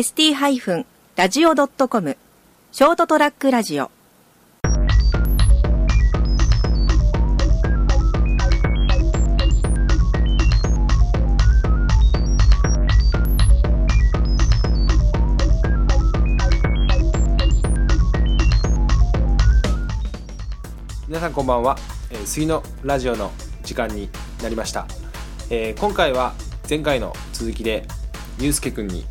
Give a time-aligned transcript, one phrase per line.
[0.00, 2.16] ST-radio.com
[2.72, 3.90] ショートトラックラジオ。
[21.06, 21.76] 皆さんこんばんは、
[22.10, 23.32] えー、杉のラジオの
[23.64, 24.08] 時間に
[24.42, 24.86] なりました、
[25.50, 26.32] えー今回は
[26.66, 27.86] 前回の続きで
[28.38, 29.04] ゆうすけくんに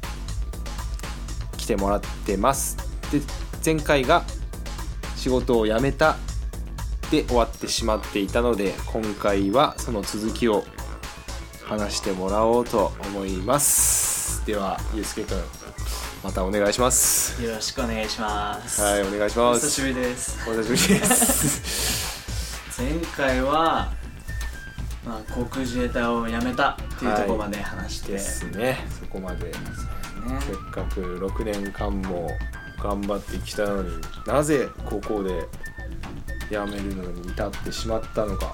[1.70, 2.78] てもらってます。
[3.12, 3.22] で
[3.64, 4.23] 前回が
[5.16, 6.18] 仕事を辞めた
[7.12, 10.63] で終わってしまっていたので今回はその続きを
[11.63, 14.46] 話してもらおうと思います。
[14.46, 15.38] ではゆうすけくん
[16.24, 17.41] またお願いします。
[17.43, 18.82] よろしくお願いします。
[18.82, 19.68] はいお願いしおます。
[19.68, 20.49] 久しぶりです。
[20.49, 22.82] お久しぶりです。
[22.82, 23.91] 前回は、
[25.05, 28.88] まあ、航空自衛隊を辞めたっていうところまで話して、ですね。
[28.99, 29.52] そこまで
[30.20, 32.29] ねせっかく6年間も
[32.81, 33.89] 頑張ってきたのに
[34.25, 35.45] なぜここで
[36.49, 38.51] 辞めるのに至ってしまったのか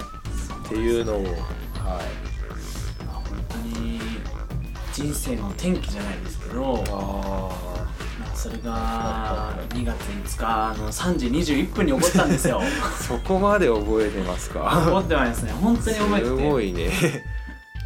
[0.66, 4.00] っていうのをはいまあ本当に
[4.92, 7.76] 人生の転機じゃないですけど、あ
[8.18, 12.62] まあそれが2月5日の3時21分に起こったんですよ。
[12.62, 12.66] ー
[13.06, 15.52] そこまで覚えてます 起かこってますね。
[15.52, 16.26] 本当に覚えてて。
[16.26, 16.90] すごいね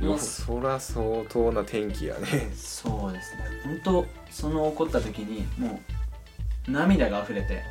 [0.01, 2.51] もうよそら相当な天気やね。
[2.55, 3.45] そうですね。
[3.65, 5.81] 本当その起こった時にも
[6.69, 7.63] う涙が溢れて、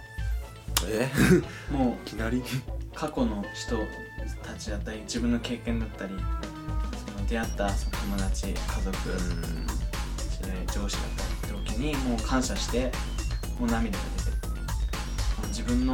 [0.88, 1.10] え？
[1.72, 2.44] もういきなり？
[2.94, 3.78] 過去の人
[4.44, 6.14] たちだったり自分の経験だったり
[7.06, 8.98] その出会った友達家族、
[10.74, 12.92] 上司だったりって時にもう感謝して
[13.58, 15.94] もう涙が出て自分の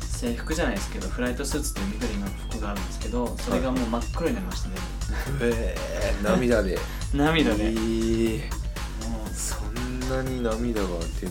[0.00, 4.76] 制服じゃないですけどフライトスーツっていう緑の服があるんですけどそれがもう真っ黒になりましたね
[5.40, 6.78] えー、涙で。
[7.14, 8.40] 涙で、えー
[9.08, 10.88] もうそんなに涙が
[11.20, 11.28] 出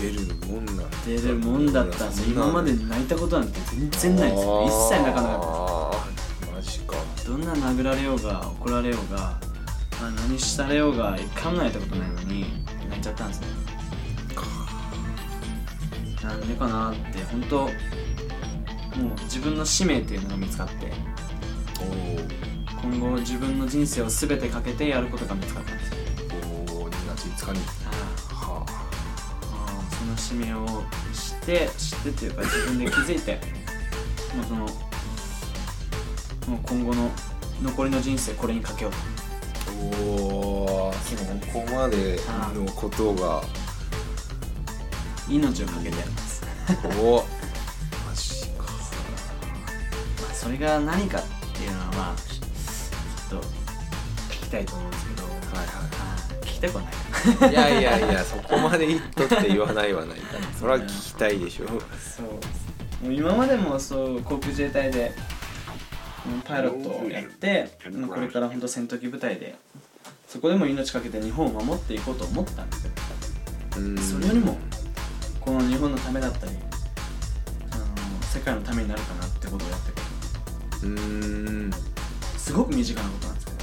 [0.00, 0.84] 出るもんなんだ。
[1.06, 4.64] 出るもんだったんですよ今まで泣いたことなんて全然ないですよ。
[4.66, 6.96] 一切泣かなかったマジか。
[7.26, 9.18] どんな殴られようが怒られようが、
[10.00, 12.46] まあ、何したれようが一回も泣いたことないのに
[12.88, 13.46] 泣いちゃったんですね
[16.22, 17.70] なんでかなって本当もう
[19.24, 20.92] 自分の使命っていうのが見つかって。
[21.80, 22.47] お
[22.82, 25.92] 今後自分の人生を全てかけてやることが見つかったんです。
[26.70, 27.66] おー2月5日に。
[28.32, 29.96] はあー。
[29.96, 30.66] その使命を
[31.12, 33.40] 知って知ってっていうか自分で気づいて
[34.34, 34.66] もうそのも
[36.56, 37.10] う今後の
[37.62, 38.92] 残りの人生これにかけよう。
[38.92, 38.98] と
[39.70, 41.16] あおおそ
[41.52, 42.20] こまで
[42.54, 43.42] のことが。
[45.28, 45.98] 命をかけて。
[45.98, 46.42] やります
[47.00, 47.24] お
[48.08, 48.64] マジか。
[50.22, 51.22] まあそれが何かっ
[51.52, 52.27] ていうのはまあ
[53.28, 53.46] ちょっと
[54.30, 56.92] 聞きたいと思うんですけど、はいあー聞きたくはない
[57.50, 60.44] いいやいやいやそこまで言っとって言わないはないから。
[60.58, 61.66] それは聞きたいでしょ。
[61.66, 65.12] そうもう今までもそう航空自衛隊で
[66.26, 69.54] うんパイロットをやってまあこれから本当戦闘機部隊で
[70.26, 73.98] そこでも命かけて日本を守っていこうと思ったんですけどうん。
[73.98, 74.58] それよりも
[75.40, 76.52] この日本のためだったり
[77.70, 77.84] あの
[78.22, 80.00] 世界のためになるかなってことをやっていこ
[80.82, 80.98] ううー
[81.68, 81.70] ん
[82.48, 83.58] すごく身近なことなんですけど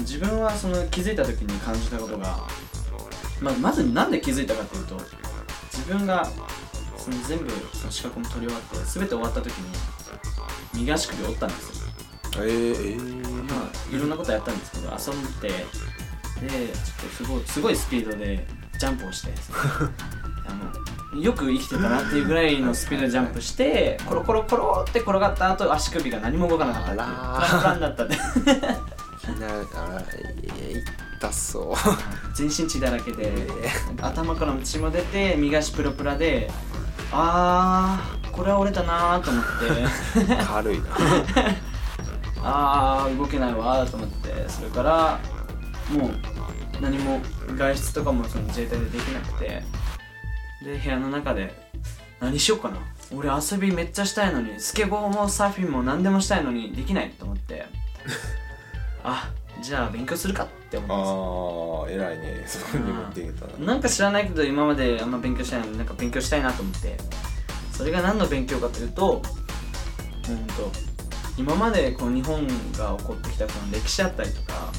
[0.00, 2.48] 自分はその気づいた時に感じたことが、
[3.42, 4.96] まあ、まずなんで気づいたかっていうと
[5.70, 6.24] 自分が
[6.96, 9.76] その全部その資格も取り終わって全て終わった時に
[10.72, 11.90] 右足首折ったんですよ。
[12.36, 15.48] えー、えー、まあいろんなことやったんですけど遊んで
[16.40, 18.46] でちょっとすごいすごいスピードで
[18.78, 19.34] ジャンプをして
[20.48, 20.72] あの
[21.14, 28.22] よく生きてたなっていうぐらいのスピードでジャンプしてコロコロコロって転がった後足首が何も動かなかったっていうだったんでな
[29.74, 30.02] あ
[31.18, 32.34] 痛そう。
[32.34, 33.32] 全身血だらけで
[34.00, 36.50] 頭からも血も出て右足プラプラで
[37.12, 40.44] あーこれは折れたなーと思って。
[40.46, 40.86] 軽いな。
[42.42, 44.48] あー動けないわーと思って。
[44.48, 45.18] それから
[45.90, 46.10] もう
[46.80, 47.20] 何も
[47.56, 49.62] 外出とかもその自衛隊でできなくて
[50.64, 51.54] で部屋の中で
[52.20, 52.76] 何しようかな。
[53.12, 57.66] 俺遊びめっちゃしたいのにスケボーもサーフィンも何でもしたいのにできないと思って。
[59.02, 59.30] あ
[59.62, 62.44] じゃあ勉強するかって思ったんですよあー偉いね。
[62.46, 66.96] そこに持っていけたななんか知らないけど今まであんま勉強してないのになんか勉強したいなと思って。
[67.80, 69.22] それが何の勉強かというと
[70.28, 70.70] うんと
[71.38, 72.46] 今までこの日本
[72.76, 74.70] が起こってきたこの歴史だったりとか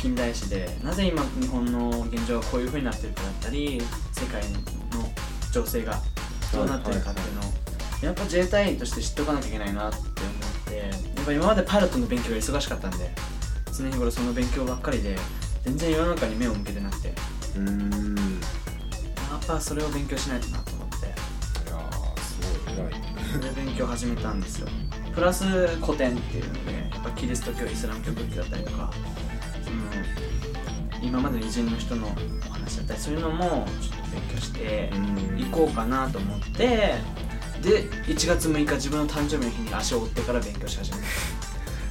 [0.00, 3.82] 近代史でなぜ今日本の現状がこういう風になってるかだったり
[4.12, 4.60] 世界の
[5.52, 6.00] 情勢が
[6.52, 7.44] どうなってるかっていうのを
[8.02, 10.12] やっぱ自衛隊員として知っておかなきゃいけないなって思っ
[10.68, 13.10] てやっぱ今までパイロットの勉強が忙しかったんで
[13.76, 15.16] 常日頃その勉強ばっかりで
[15.64, 17.12] 全然世の中に目を向けてなくて
[17.56, 18.16] うん。
[18.16, 18.20] い
[19.30, 21.06] やっぱそれを勉強しないとなと思って。
[21.06, 22.40] やーす
[22.76, 23.54] ごい偉い。
[23.54, 24.68] で勉強始めたんですよ。
[25.14, 25.44] プラス
[25.78, 28.92] 古典っていうのでやっぱキリスト教イスラム教仏教だったりとか
[29.64, 29.76] その
[31.02, 32.10] 今までの偉人の人のお
[32.68, 35.38] 話だったりそういうのもちょっと勉強してうん。
[35.38, 36.94] 行こうかなと思って
[37.62, 41.04] で1月6日自分の誕生日の日に足を折ってから勉強し始めた。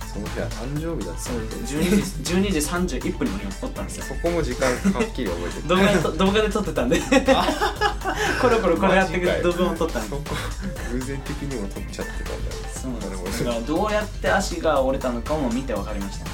[0.08, 1.22] その日は誕生日だった。
[1.22, 1.84] そうです12
[2.24, 4.06] 時12時31分に折ったんですよ。
[4.06, 5.68] そこも時間はっきり覚えてる。
[5.68, 7.00] 動画動画で撮ってたんで。
[8.42, 10.18] コロコロこれやってくる動画も撮ったんで。
[10.94, 13.44] 偶然的にも撮っちゃってたんだそうです。
[13.44, 13.56] だど。
[13.56, 16.26] からどうやって足が折れたのかも見て分かりました。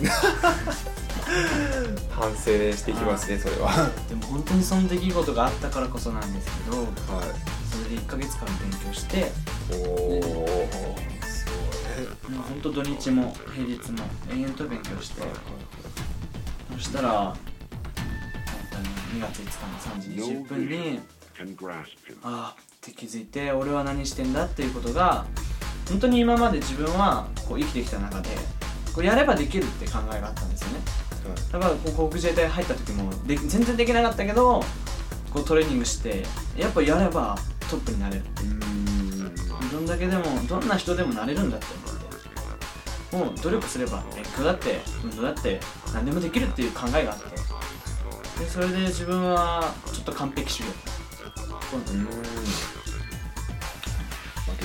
[0.00, 0.10] ね
[2.10, 2.42] 反省
[2.72, 3.68] していきますねそれは。
[3.68, 6.86] はでも本当にその出来事があったからこそなんですけどい。
[7.70, 9.30] それで1ヶ月間勉強して
[9.70, 10.56] おお
[11.22, 11.46] す
[12.30, 15.22] もう本当土日も平日も延々と勉強して
[16.74, 17.36] そしたら本
[18.70, 21.00] 当に2月5日の3時20分に.
[22.22, 25.24] ああって気づいて俺は何してんだっていうことが
[25.88, 28.30] 本当に今まで自分はこう生きてきた中で
[28.94, 30.80] こうやればできるって考えがあったんですよね
[31.52, 34.62] だからこう航空自衛隊入った時もで全然できなかったけど
[35.32, 36.24] こうトレーニングして
[36.56, 37.36] やっぱやれば
[37.70, 38.22] トップになれる。
[38.22, 38.48] うーん。
[39.70, 41.66] どんだけでもどんな人でもなれるんだって
[43.12, 43.28] 思って。
[43.30, 45.60] もう努力すれば勉強だって運動だって
[45.94, 47.24] 何でもできるっていう考えがあって。
[48.42, 50.74] でそれで自分はちょっと完璧主義だ
[51.30, 51.40] った。
[51.42, 52.04] こううーん。
[52.04, 52.08] 負
[54.58, 54.64] け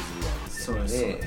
[0.49, 1.19] ずそうです嫌いね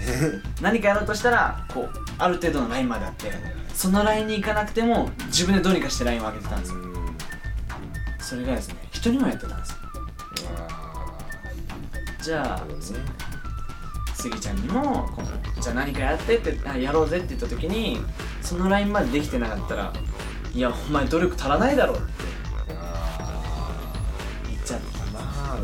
[0.63, 3.31] 何かやろうとしたらこうある程度のラインまであって
[3.77, 6.79] そのラインに行かなくても自分でどうにかしてラインを上げてたんですよ。
[8.19, 9.77] それがですね人にもやってたんですよ。
[12.23, 12.65] じゃあ
[14.15, 18.01] スギちゃんにもこうじゃあ何かやってってあやろうぜって言った時に
[18.41, 19.93] そのラインまでできてなかったら
[20.55, 22.03] いやお前努力足らないだろって
[22.71, 23.63] あ
[24.49, 25.59] 言っちゃってーまあ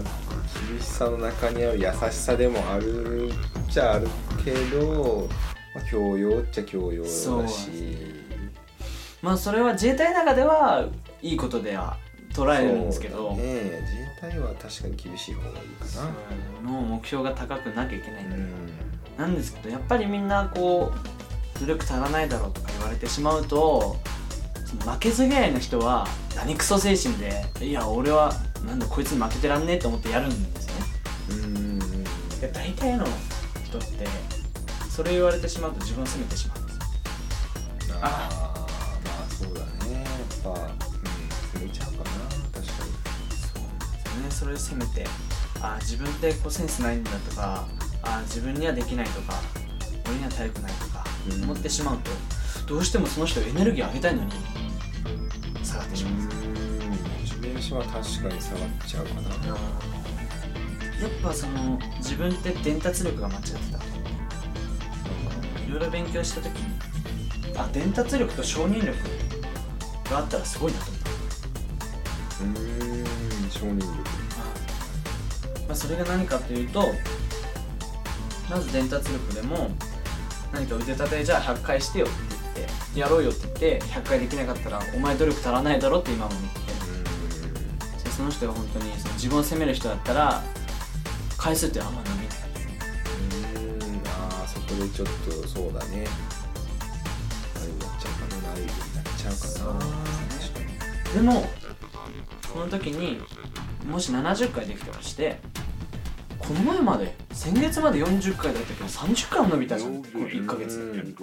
[0.68, 3.32] 厳しさの中にある優しさでもあるっ
[3.70, 4.06] ちゃある
[4.44, 5.28] けど、
[5.74, 7.70] まあ、教養っちゃ教養だそうし
[9.22, 10.88] まあそれは自衛隊の中では
[11.22, 11.96] いいことでは
[12.32, 13.32] 捉えるんですけど。
[13.36, 13.42] ね。
[13.82, 15.90] 自衛隊は確かに厳しい方がいいかな。
[15.90, 20.92] その目標が高くなきゃいけないんで、うんなんですけどやっぱりみんなこ
[21.56, 23.96] う努力足らないだろうとか言われてしまうと
[24.86, 28.32] 負けず嫌いな人は何クソ精神でいや俺は
[28.66, 30.82] なんだこいつに負けてらんねえと思ってやるんですよね。
[31.30, 31.78] うん
[32.40, 33.04] で大体の
[33.64, 34.06] 人って
[35.02, 36.76] それ言われてしまうと自分を責めてしまうんです
[37.90, 37.96] よ。
[38.02, 38.66] ああ
[39.04, 39.94] まあそうだね。
[39.94, 40.06] やっ
[40.44, 42.10] ぱ、うん、攻めちゃうかな
[42.54, 42.66] 確かに。
[43.42, 43.62] そう
[44.22, 44.30] ね。
[44.30, 45.04] それで責めて
[45.60, 47.66] あ自分ってこうセンスないんだとか
[48.04, 49.40] あ自分にはできないとか
[50.06, 51.42] 俺には体力ないとかうん。
[51.42, 52.12] 思ってしまうと、
[52.68, 54.30] どうしてもその人エネルギー上げたいのに
[55.64, 56.48] 下がってしまうんですよ。
[56.48, 56.90] うん。
[56.90, 56.96] モ
[57.26, 59.22] チベーションは確かに下がっちゃうかな。
[59.32, 63.78] やっぱその自分って伝達力が間違ってた。
[63.78, 63.81] い
[65.72, 66.78] ろいろ勉強した時に
[67.56, 68.96] あ伝達力と承認力
[70.10, 72.44] があったらすごいなと思った。
[72.44, 73.86] うん承認力。
[75.66, 76.84] まあ、それが何かというと
[78.50, 79.70] まず伝達力でも
[80.52, 82.14] 何か腕立てじゃあ100回してよって
[82.56, 86.60] 言ってやろうよって言って100回できなかったらお前努力足らないだろって今も言って。
[88.04, 90.42] でその人が本当にその自分を責める人だったら
[91.38, 92.41] 回数ってあんま伸びない
[94.76, 95.08] こでちょっ
[95.42, 96.06] とそうだね。
[97.56, 98.42] あれになっちゃうかな。
[98.48, 99.80] ナイブになっちゃうかな
[100.38, 101.14] 確かに。
[101.14, 101.46] でも
[102.52, 103.20] その時に
[103.86, 105.40] もし70回できたとして
[106.38, 110.02] この前まで先月まで40回だったけど30回も伸びたじゃん。
[110.02, 110.78] この1ヶ月。
[110.78, 111.14] him.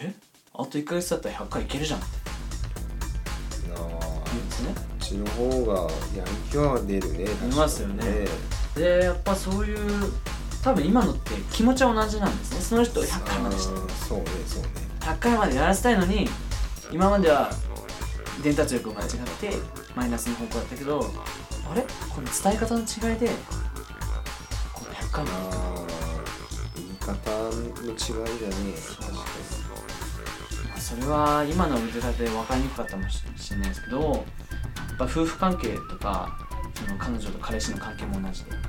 [0.00, 0.14] え？
[0.54, 2.08] あと1ヶ月だったら100回いけるじゃんって。
[3.74, 3.80] ああ。
[4.26, 4.74] 言うんですね。
[4.74, 5.82] こっちの方が
[6.16, 7.24] やる気は出るね。
[7.24, 8.04] 確かに出ますよね。
[8.74, 10.12] でやっぱそういう
[10.66, 12.60] 多分今のって気持ちは同じなんですね。
[12.60, 14.68] その人を100回までしてあーそうねそうね。
[14.98, 16.28] 100回までやらせたいのに
[16.90, 17.52] 今までは
[18.42, 19.08] 伝達力を間違っ
[19.38, 19.52] て
[19.94, 21.08] マイナスの方向だったけど
[21.70, 21.82] あれ？
[21.82, 23.30] この伝え方の違いで
[24.72, 25.36] この100回まで。
[25.36, 25.86] ああ
[26.74, 29.22] 言い方の違いだね確かま
[30.74, 34.16] あそれは今の腕立てで分かりにくかったかもしれないですけどやっ
[34.98, 36.36] ぱ夫婦関係とか
[36.74, 38.60] その彼女と彼氏の関係も同じでやっ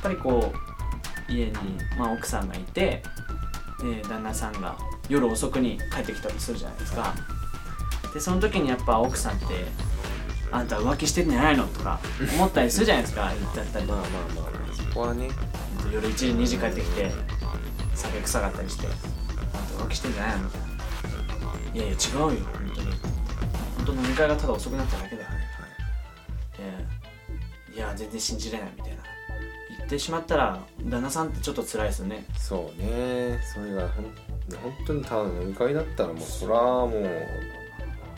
[0.00, 0.73] ぱりこう
[1.28, 1.52] 家に、
[1.98, 3.02] まあ、奥さんがいて
[3.82, 4.76] で旦那さんが
[5.08, 7.14] 夜遅くに帰ってきたとするじゃないですか。
[8.12, 9.44] でその時にやっぱ奥さんって
[10.52, 11.98] 「あんた浮気してんじゃないの?」とか
[12.36, 13.32] 思ったりするじゃないですか。
[13.54, 13.84] 言ったり。
[13.84, 15.28] にまあまあまあそこはね
[15.92, 17.12] 夜1時2時帰ってきて
[17.94, 18.86] 酒臭かったりして
[19.52, 20.66] 「あんた浮気してんじゃないの?」みたいな
[21.74, 22.90] 「いやいや違うよ本当に。
[23.76, 25.28] 本当飲み会がただ遅くなっただけだよ」
[27.74, 29.02] いや全然信じれないみたいな。
[29.02, 29.03] 言
[29.84, 32.24] ってしまったら旦那さんってちょっと辛いですよね。
[32.38, 33.38] そうね。
[33.54, 36.92] それがほん本当にただの飲み会だったらもうそらもう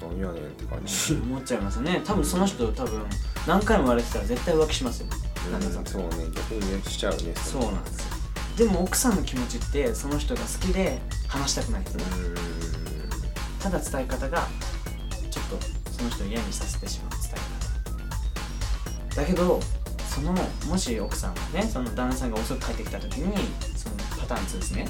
[0.01, 1.15] 何やねんって感じ。
[1.15, 2.01] 思っちゃいますよね。
[2.05, 3.03] 多分その人多分
[3.47, 5.09] 何回も言われてたら絶対浮気しますよ
[5.53, 6.09] 旦那さんうんそうね。
[6.35, 7.35] 逆にねしちゃうね。
[7.35, 8.17] そうなんですよ。
[8.57, 14.49] でも奥さんの気持ちってその人が好きで話したくないんですようただ伝え方が
[15.31, 19.21] ちょっとその人を嫌にさせてしまう伝え方。
[19.21, 19.61] だけど
[20.17, 20.33] その
[20.67, 23.35] もし奥さんがねその旦那さんが遅く帰ってきた時に
[23.77, 24.89] そのパターン2ですね。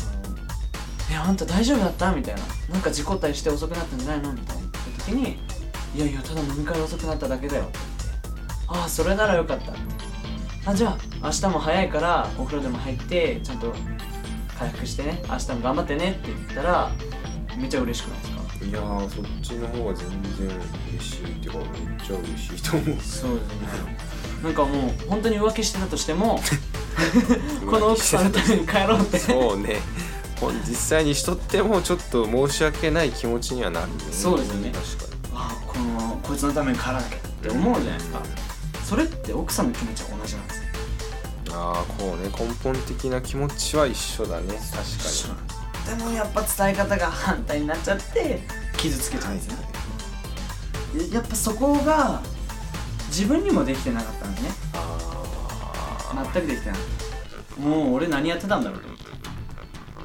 [0.00, 0.36] あの
[1.12, 2.40] 「えあんた大丈夫だった?」みたいな
[2.72, 4.62] 「なんか事故ったりして遅くなったんじゃないの?」みたいな。
[5.06, 5.38] 時に
[5.94, 7.86] 「いやいやただ飲み会遅くなっただけだよ」って言っ
[8.18, 8.44] て
[8.80, 9.80] 「ああそれならよかった」って
[10.66, 13.74] 「あじゃあ明日も早いからお風呂でも入ってちゃんと
[14.58, 15.22] 回復してね。
[15.28, 16.90] 明日も頑張ってね」って言ったら
[17.56, 18.64] めっちゃ嬉しくないですか？
[18.64, 20.08] んいやーそっちの方が全
[20.48, 20.60] 然
[20.94, 22.84] 嬉しいっていうかめっちゃ嬉しいと思う。
[22.86, 24.13] そうですね
[24.44, 26.38] なんかもう本当に浮気してたとしても
[27.68, 29.18] この奥さんのために帰ろうって。
[29.18, 29.80] そうね。
[30.68, 33.94] 実際にしとってもちょっと申し訳ない気持ちにはなるね。
[34.12, 34.70] そうですよね。
[34.70, 38.22] 確かあこのこいつのために帰らなきゃって思うじゃないですか
[38.84, 42.30] それって奥さんの気持ちは同じなんですよにああこうね。
[42.38, 44.48] 根本的な気持ちは一緒だね。
[44.48, 48.42] 確か一緒なんでもやっぱ伝え方が反対になっちゃって
[48.76, 49.56] 傷つけちゃうんですね、
[51.12, 52.22] やっぱそこが
[53.16, 54.50] 自分にもできてなかったんですね。
[54.72, 56.78] あ全くできてない
[57.60, 58.86] もう俺何やってたんだろうと。
[58.88, 58.98] 思っ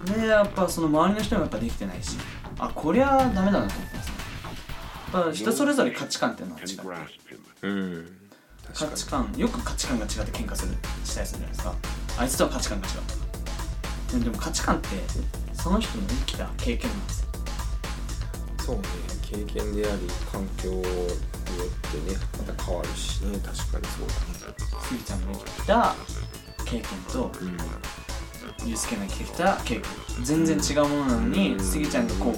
[0.06, 2.18] てでやっぱその周りの人もやっぱできてないし。
[2.60, 4.13] あこりゃダメだなと思ってますね。
[5.13, 7.68] やっぱ人それぞれ価値観っていうのは違ってあう。
[7.74, 8.18] ん
[8.74, 11.74] 価値観よく価値観が違って喧嘩するしたりするじゃないですか。
[12.20, 14.20] あいつとは価値観が違う。
[14.20, 14.88] ででも価値観って
[15.54, 17.28] その人の生きた経験なんですよ。
[18.60, 18.82] にそうね。
[19.24, 20.01] 経験であり
[20.32, 20.72] 環境
[21.51, 23.22] によってねまた変わるし。
[23.22, 24.50] ね確かにそうだ。
[24.50, 25.96] ねスギちゃんの生きた
[26.65, 27.58] 経験とうん。
[28.68, 29.84] ユースケの生きてきた経験。
[30.24, 32.36] 全然違うものなのにスギちゃんがこう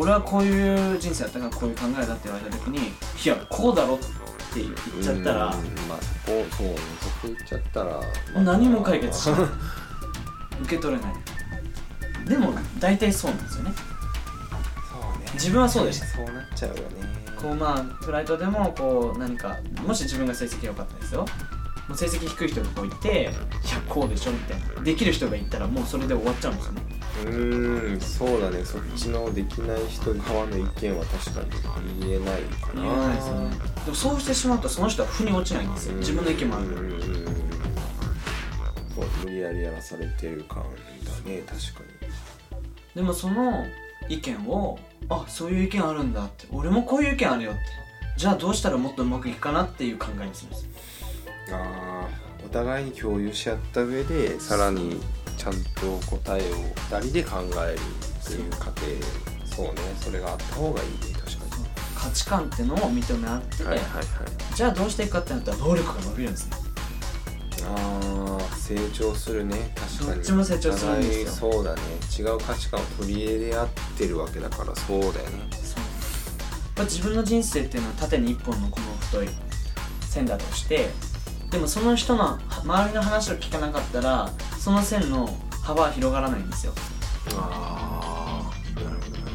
[0.00, 4.06] 俺はこういう人生だったからこういう考えだって言われた時にいやこうだろって
[4.60, 5.88] 言っちゃったらうん。
[5.88, 8.00] まあそこそうねそこ言っちゃったら、ま
[8.36, 8.40] あ。
[8.40, 9.40] 何も解決しない。
[10.62, 11.14] 受け取れない。
[12.28, 13.74] でも大体そうなんですよね。
[14.90, 15.30] そうね。
[15.34, 16.06] 自分はそうでした。
[16.06, 17.11] そうなっちゃうよね
[17.42, 21.26] こうまあフライトでもこう何かもし自分が成績良かったですよ。
[21.88, 23.32] もう成績低い人がこういて「いや
[23.88, 24.82] こうでしょ」みたいな。
[24.82, 26.82] できる人がいたらもうそれで終わっちゃうんですよね。
[27.24, 28.64] うーんそうだね。
[28.64, 31.40] そっちのできない人側の意見は確か
[31.80, 32.82] に言えないかな。
[32.82, 33.50] 言えないですよね。
[33.84, 35.96] でもそうしてしまうとその人は腑に落ちないんですよ。
[35.96, 36.66] 自分の意見もある。
[36.66, 36.74] うん。
[36.74, 36.82] うん。
[36.82, 37.42] うん
[38.94, 41.80] そう無理やりやらされてる感だね確か
[42.94, 43.64] でもその
[44.12, 44.78] 意見を
[45.08, 46.46] あそういう意見あるんだって。
[46.52, 47.60] 俺もこういう意見あるよって。
[48.16, 50.64] じゃあどうしたらもっとうまくいくかなっていう考えにするんです。
[50.64, 50.70] に
[51.52, 55.00] あーお互いに共有し合った上でさらに
[55.38, 56.54] ちゃんと答えを
[56.90, 58.80] 2人で考えるっていう過程。
[59.46, 59.80] そうね。
[60.00, 60.96] それがあった方がいいね。
[61.18, 61.42] 確か
[61.94, 64.04] 価値観ってのを認め合って、にはいはいはい。
[64.54, 66.56] じゃあどうしていくかってなったら能力が伸びるんですね。
[67.64, 68.21] あー
[68.62, 69.72] 成長するね。
[69.74, 70.14] 確かに。
[70.16, 71.50] どっちも成長するんですよ。
[71.50, 71.80] そうだね。
[72.16, 75.12] 違う価値観を取り入れ合ってるわけだからそうだよね。
[75.62, 75.80] そ
[76.80, 76.84] う。
[76.84, 79.28] 自分の人生っていうのは縦に一本のこの太い
[80.08, 80.88] 線だとして
[81.50, 85.28] でもその人の周りの話を聞かなかったらその線の
[85.62, 86.72] 幅は広がらないんですよ。
[87.36, 89.32] ああなるほどなる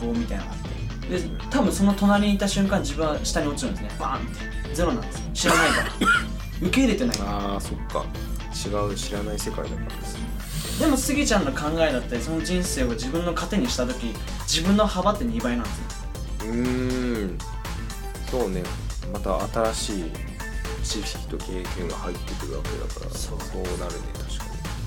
[0.00, 3.90] ほ棒みたいなのがあってで多分その隣にいた瞬間自分は下に落ちるんですね。
[3.98, 4.74] バーンって。
[4.74, 5.22] ゼロなんですよ。
[5.34, 5.90] 知らないから。
[6.62, 7.30] 受け入れてないから。
[7.30, 8.04] ああそっか。
[8.04, 8.29] 違
[8.68, 9.86] う知らない世界だからね
[10.78, 14.14] でもスギちゃんの考えだったりその人生を自分の糧にした時
[14.46, 16.52] 自分の幅って2倍なんですよ。
[16.52, 17.38] うーん。
[18.30, 18.62] そうね。
[19.12, 20.04] また新しい
[20.82, 23.38] 知識と経験が入ってくるわけだからそう。
[23.38, 23.44] な
[23.88, 24.44] るね確か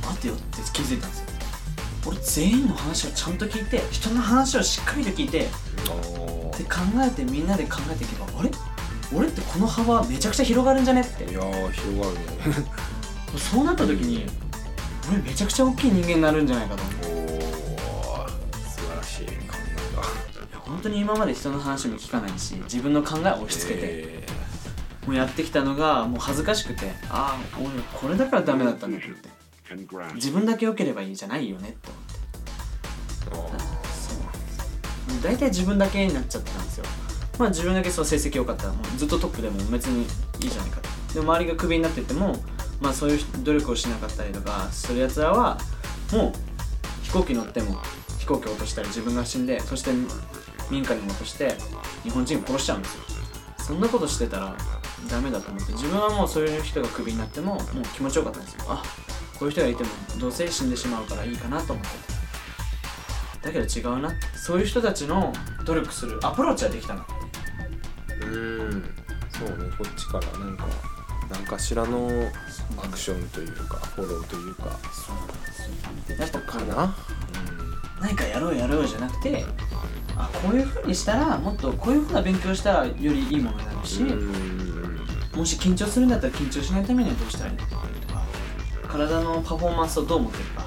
[0.07, 1.25] 待てよって気づいたんですよ。
[2.05, 5.49] 俺全員の話をちゃんと聞いて人の話をしっかりと聞いてにで
[6.65, 8.49] 考えてみんなで考えていけばあれ？
[9.15, 11.23] 俺ってこの幅めちゃくちゃ広がるんじゃねって。
[11.31, 12.67] いやー広がるね
[13.37, 14.25] そうなった時に
[15.09, 16.95] 俺めちゃくちゃ大きい人間になるんじゃないかと思う。
[18.69, 19.25] 素晴らしい。
[19.25, 24.27] 考えや本当に今まで人の話も聞かないし自分の考えを押し付けて、え
[25.05, 29.07] もうやってきたのがもう恥ずかしくてああ俺これだからダメだったんだって
[30.15, 31.89] 自分だけ良ければいいじゃないよねって
[33.31, 33.59] 思って。
[33.59, 34.15] そ
[35.19, 36.85] う大体自分だけになっちゃってたんですよ。
[37.39, 41.13] まあ自分だけそう成績良かったらもうずっとトップでも別にいいじゃないかと。
[41.13, 42.35] でも周りがクビになってっても
[42.83, 45.57] まあそういう努力をしなかったりとかするやつらは
[46.11, 46.33] もう
[47.01, 47.77] 飛行機乗っても
[48.19, 49.91] 飛行機落としたり自分が死んでそして
[50.69, 51.55] 民家にも落として
[52.03, 53.03] 日本人を殺しちゃうんですよ。
[53.57, 54.55] そんなことしてたら
[55.09, 57.63] ダメだと思って自分はもうそういう人がクビになってももう
[57.95, 58.65] 気持ちよかったんですよ。
[58.67, 58.83] あ
[59.39, 63.47] こういう人がいてもどうせ死んでしまうからいいかなと思って。
[63.47, 64.11] だけど違うな。
[64.35, 65.31] そういう人たちの
[65.65, 67.05] 努力するアプローチはできたな
[68.09, 68.95] うーん。
[69.29, 70.92] そうねこっちからなんか。
[71.33, 72.09] 何かしらの
[72.77, 76.17] アクションというかフォローというかそうなんですよ。
[76.19, 76.95] やっぱかな
[77.99, 79.45] 何かやろうやろうじゃなくて
[80.15, 84.99] あこういうふうにしたらもっとこういうふうな勉強したらよりいいものになるし、うん。
[85.35, 87.69] もし緊張するんだったら緊張しないためにはどうしたらいいのか
[88.07, 88.23] とか
[88.87, 90.63] 体のパフォーマンスをどう持っていくか。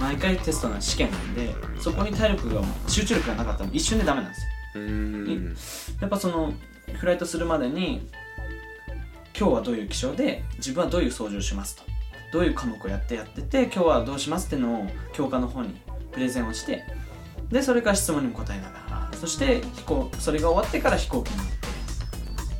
[0.00, 4.48] 毎回テストの試験なんでそこに体力が集中力がなかったら一瞬でダメなんですよ。
[4.74, 5.56] うん。
[6.00, 6.52] やっぱその
[6.94, 8.06] フライトするまでに
[9.38, 11.92] 今日はどういう気象で自分はどういう操縦をしますと。
[12.32, 15.74] どういう科目をやってやってて今日はどうしますっていうのを教科の方に
[16.12, 16.82] プレゼンをして
[17.50, 21.46] でそれから質問にも答えながらそして飛行それが終わってから飛行機に乗っ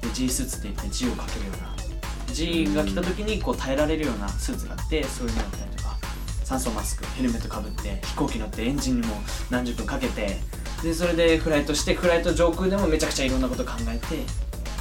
[0.00, 5.96] てで G スーツって言って G をかけるような G が来た時にこう耐えられるようなスーツがあってそういうのやったりとか
[6.44, 9.14] 酸素マスクヘルメットかぶって飛行機乗ってエンジンにも
[9.50, 10.36] 何十分かけて
[10.82, 14.06] でそれでフライトしてフライト上空でもめちゃくちゃいろんなこと考えて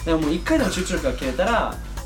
[0.05, 1.51] でももう1回でも集中力が切れたら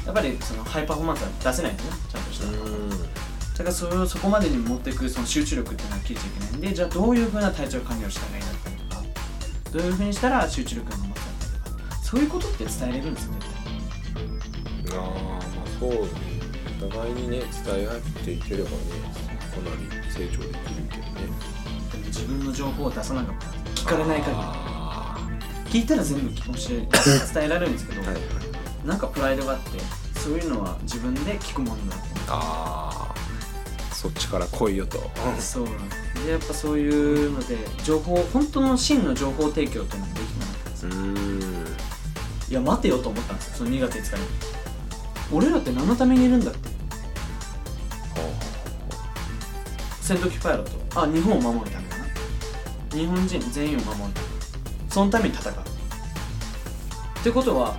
[0.05, 2.45] やっぱりそのハイパフォーマンスは出せないんですねちゃんとした。
[2.45, 9.03] だからそれをそこまでに持っていくその集中力っていうのは切れちゃいけないんでじゃあどういうふうな体調管理をしたらいいだったりとか。
[9.71, 11.25] どういうふうにしたら集中力が守ったり
[11.63, 11.95] とか。
[12.03, 13.39] そういうことって伝えれるんですよね。
[14.91, 15.41] ああまあ
[15.79, 16.07] そうね
[16.81, 17.47] お互いにね伝
[17.83, 18.75] え合っていければね
[19.49, 20.59] かなり成長できる
[20.91, 21.21] けどね。
[21.91, 24.74] でも自分の情報を出さなかったら聞かれない限あり
[25.65, 26.41] 聞いたら全部教
[26.71, 26.87] え
[27.33, 28.15] 伝えられるんですけど、ーはい。
[28.15, 28.23] はい
[28.85, 29.79] なんかプライドがあって
[30.19, 33.15] そういうのは自分で聞くものだとああ
[33.91, 34.99] そっちから来いよと。
[35.39, 35.63] そう。
[35.63, 36.87] なんですでやっぱそうい
[37.27, 41.65] うので情報本当の真の情報提供っていうのができてなかったんですうよん。
[42.47, 43.55] いや待てよと思ったんですよ。
[43.57, 44.27] その2月5日に。
[45.33, 46.69] 俺らって何のためにいるんだって。
[50.01, 51.01] 戦闘機パイロット。
[51.01, 52.05] あ日本を守るためだな。
[52.91, 54.24] 日本人全員を守るため
[54.95, 55.53] そのために戦う。
[55.53, 57.75] ってことは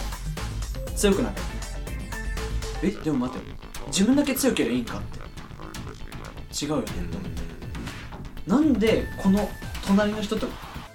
[0.94, 1.44] 強くなきゃい
[2.83, 3.48] けないえでも待て。
[3.48, 3.55] よ
[3.87, 4.98] 自分だけ強ければいいんか？
[4.98, 5.02] っ
[6.59, 6.83] て違うよね。
[6.83, 7.42] って思って
[8.46, 9.48] なんでこの
[9.87, 10.46] 隣の人と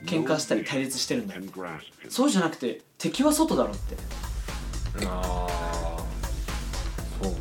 [0.05, 1.41] 喧嘩したり対立してるんだよ
[2.07, 3.95] そうじゃなくて敵は外だろって。
[5.07, 6.03] ああ
[7.23, 7.38] そうね。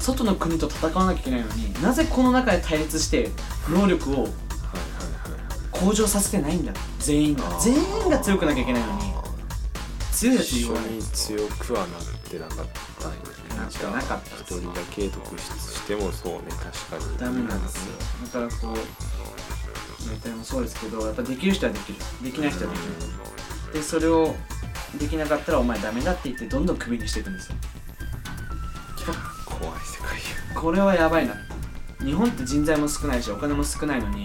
[0.00, 3.30] 外の国と戦わなきゃいけないのになぜこの中で対立して
[3.70, 4.28] 能力を
[5.80, 6.72] 向上させてないんだ。
[6.98, 7.42] 全員が。
[7.60, 9.14] 全員が強くなきゃいけないのに。
[10.12, 10.92] 強いやつ一緒言わない。
[10.92, 11.88] に強くはなっ
[12.28, 12.56] てなかっ
[12.98, 13.08] た
[13.56, 16.38] なってなかった一人だけ特筆してもそうね
[16.90, 17.18] 確かに。
[17.18, 17.94] ダメなんですよ。
[18.24, 21.98] だからこうメタもそうですけどやっぱできる人はできる。
[22.22, 23.74] できない人はできない。
[23.74, 24.34] でそれを
[24.98, 27.56] できなかったらお前ダメだって言ってどんどんクビにしていくんですよ。
[29.44, 30.18] 怖い世界。
[30.54, 31.34] これはやばいな。
[32.04, 34.24] 日本って人材も少ないしお金も少ないのに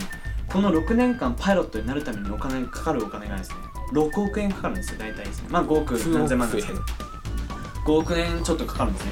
[0.53, 3.55] この6年間パイロットになるためにお金かかるお金がですね
[3.91, 5.47] 6億円かかるんですよ大体ですね。
[5.49, 6.79] まあ5億何千万なんですけど。
[7.85, 9.11] 5億円ちょっとかかるんですね。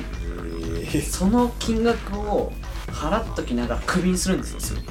[0.93, 2.53] ええその金額を
[2.87, 4.81] 払っときながらクビにするんですよすぐ。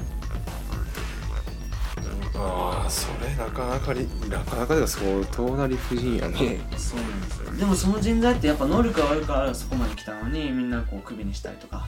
[2.34, 7.52] ああそれなかなかりなかなかでは相当な理不尽やねそうなんですよ。
[7.52, 11.86] でもその人材ってやっぱ能力があるからそこまで来たのにみんなこうクビにしたりとか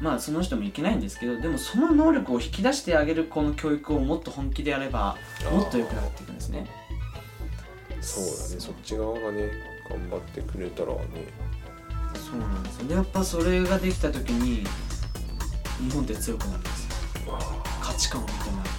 [0.00, 5.16] まあその人もいけないんですけどでもその能力を引き出してあげるこの教育をもっと本気でやれば
[5.52, 6.66] もっと良くなっていくんですね。
[8.00, 8.60] そうだね。
[8.60, 9.50] そっち側がね
[9.90, 11.02] 頑張ってくれたらね。
[12.14, 12.88] そうなんですよ。
[12.88, 14.64] でやっぱそれができた時に
[15.80, 16.88] 日本って強くなるんです
[17.26, 17.38] よ。
[17.82, 18.70] 価値観を認め合って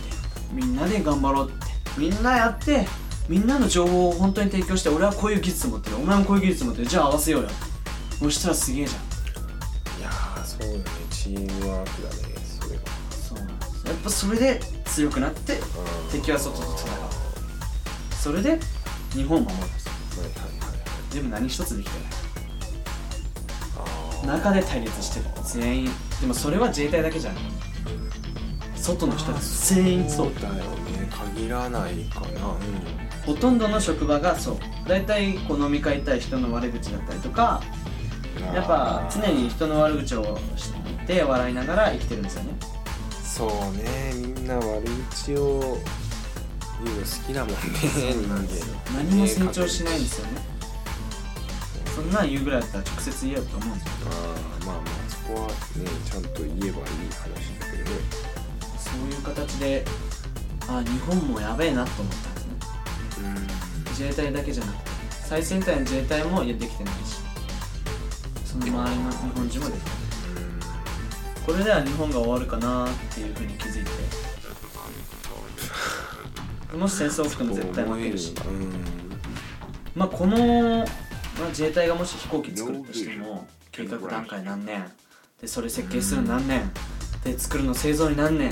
[0.54, 1.66] みんなで頑張ろうって
[1.98, 2.88] みんなやって
[3.28, 7.50] みんなの情報を本当に提供して俺はこういう技術持ってるお前もこういう技術持ってるじゃあ合わせようよ。
[8.20, 9.02] そしたらすげえじゃん。
[10.00, 10.84] いやーそうだね
[11.30, 13.46] チームワークだねそれはそうな。
[13.46, 15.62] んですやっぱそれで強くなってうん。
[16.12, 16.76] 敵は外と戦う。
[18.13, 18.60] それで
[19.13, 19.58] 日本を守る。
[19.58, 19.92] んですよ
[20.24, 20.30] はい。
[20.32, 20.76] はいはいは
[21.12, 21.15] い。
[21.15, 21.98] でも何一つできて
[23.78, 25.26] あない中で対立してる。
[25.44, 25.89] 全員。
[26.20, 27.44] でもそれは自衛隊だけじゃない。
[28.76, 29.76] 外の人たち。
[29.76, 30.32] 全員そう。
[30.42, 30.62] だよね。
[31.36, 32.56] 限らないかな。
[33.26, 34.58] ほとんどの職場がそう。
[34.88, 37.79] 大体こう飲み会たり人の悪口だったりとかうん
[38.54, 40.70] やっぱ常に人の悪口を知
[41.04, 42.54] って笑いながら生きてるんですよね。
[43.24, 44.13] そうね。
[44.15, 45.78] みんな悪口を
[46.84, 47.60] 言うの好きだもんね。
[48.96, 50.42] 何も成長しないんですよね。
[51.96, 53.92] そんなん言うぐらいだったら直接言えよと思うんですよ。
[54.06, 55.54] あーまあまあそこはね
[56.06, 56.80] ちゃんと言えばいい話
[57.60, 57.98] だけどね。
[58.78, 59.86] そういう形で
[60.68, 62.54] あ日本もやべえなと思ったんですね。
[63.20, 63.48] うん。
[63.89, 67.20] 自衛隊だけじゃなくて最先端の自衛隊もいやできてないし
[68.50, 70.00] その周りの日本人もできてない。
[71.46, 72.48] これでは日本が終わる。
[72.48, 73.92] かなっていうふうに気づいて
[76.76, 78.34] もし戦争起きても絶対負けるし
[79.96, 84.84] まあこの、まあ、自衛隊がもし飛行機作るとしても計画段階何年
[85.40, 86.72] でそれ設計するの何年？
[87.24, 88.52] で作るの製造に何年？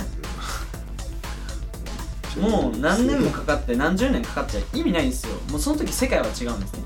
[2.39, 5.33] もう何年もかかって何十年かかっちゃ意味ないんですよ。
[5.49, 6.83] もうその時世界は違うんですね。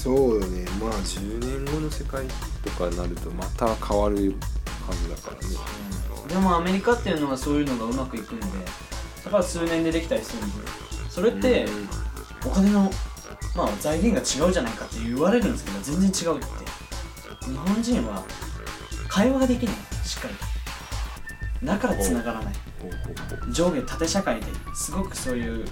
[0.00, 0.64] そうよね。
[0.80, 2.24] まあ10年後の世界
[2.64, 4.34] とかになるとまた変わる
[4.86, 5.54] はずだからね。
[6.26, 8.46] でもアメリカっていうのはそういうのがうまくいくんで
[9.26, 10.68] だから数年でできたりするんで。
[11.10, 11.66] それって
[12.46, 12.90] お金の、
[13.54, 16.46] まあ、財源が違うじゃないかって言われるんですけど全然違うって。
[17.44, 18.24] 日本人は
[19.06, 19.74] 会話ができない。
[20.02, 20.34] しっかり。
[21.60, 22.54] とだから繋がらない。
[23.52, 25.66] 上下縦社会ですごくそういう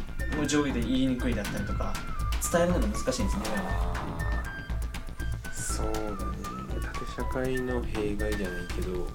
[0.47, 1.95] 上下で言いにくいだったりとか
[2.53, 3.45] 伝えるのが難しいんですね
[7.19, 9.07] 社会の弊害じゃないけど、ま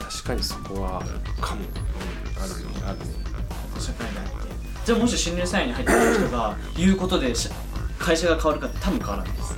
[0.00, 1.04] あ確かにそこは
[1.40, 3.04] かも、うん、あるねあるね。
[3.74, 4.52] 縦社会であって。
[4.84, 7.48] じゃあもし新入社員に入ってくる人が言うことでし
[7.96, 9.56] 会社が変わるかって多分変わらないです。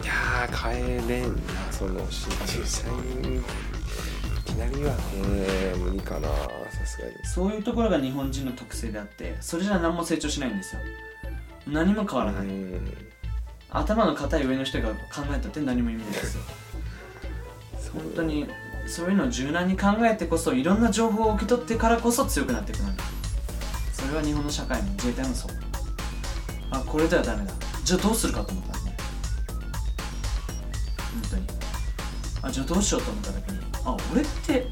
[0.00, 1.42] いやー変えれんな。
[1.72, 3.42] その新入社員い
[4.44, 5.00] きなりはね
[5.76, 6.28] 無理かな。
[6.70, 7.14] さすがに。
[7.24, 10.80] そういうところが日本人の特性であってそれじゃ何も成長しないんですよ。
[11.66, 13.11] 何も変わらない、うん
[13.72, 14.96] 頭の硬い上の人が考
[15.30, 16.42] えたって何も意味ないですよ。
[17.94, 18.46] 本当に
[18.86, 22.96] そういうのを柔軟に考えてこそいろんな情報を受け取ってからこそ強くなっていくのに。
[23.92, 25.50] それは日本の社会も自衛隊もそう
[26.70, 27.52] あこれではダメだ。
[27.84, 28.96] じゃあどうするかと思ったんですね。
[31.12, 31.46] 本当に。
[32.42, 34.66] あじゃあどうしようと思った時にあ俺って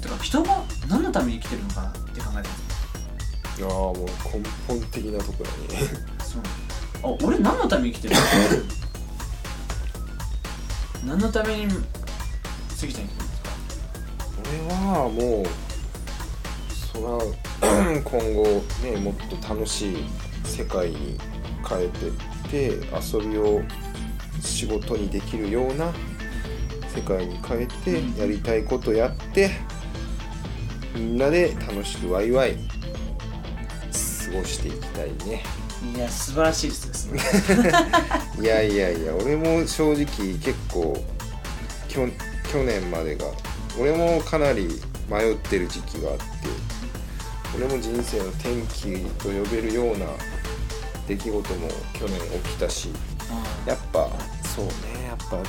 [0.00, 2.44] てか人が何のために生きてるのかなって考えたい
[3.60, 4.06] やーもう根
[4.66, 5.88] 本的なところだね。
[6.24, 6.42] そう
[7.02, 8.14] あ俺何のために生きてる
[11.06, 11.12] の？
[11.14, 13.50] 何のために過ぎちゃん生きてるんですか？
[14.50, 15.46] 俺はもう
[16.92, 17.70] そら
[18.02, 20.04] 今後ねもっと楽しい
[20.44, 21.18] 世界に
[21.68, 22.10] 変えてっ
[22.50, 22.80] て
[23.14, 23.62] 遊びを
[24.40, 25.92] 仕事にできるような
[26.94, 28.16] 世界に変えてうん。
[28.16, 29.50] やりたいことやって
[30.94, 32.60] みんなで楽しくワイワイ過
[34.32, 35.42] ごしていきたいね
[35.82, 37.20] いや素晴らしいですね。
[38.40, 41.02] いやいやいや俺も正直結構
[41.88, 42.08] きょ
[42.50, 43.26] 去年までが
[43.78, 46.24] 俺もかなり迷ってる時期があって
[47.56, 50.06] 俺も人生の転機と呼べるような
[51.06, 52.88] 出来事も去年起きたし
[53.66, 54.08] やっぱ
[54.54, 54.72] そうね
[55.06, 55.42] やっぱ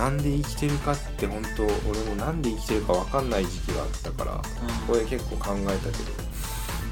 [0.00, 4.42] なんで生きてるかって本当俺もなんで生きてるか分かんない時期があったから
[4.86, 6.22] これ結構考えたけど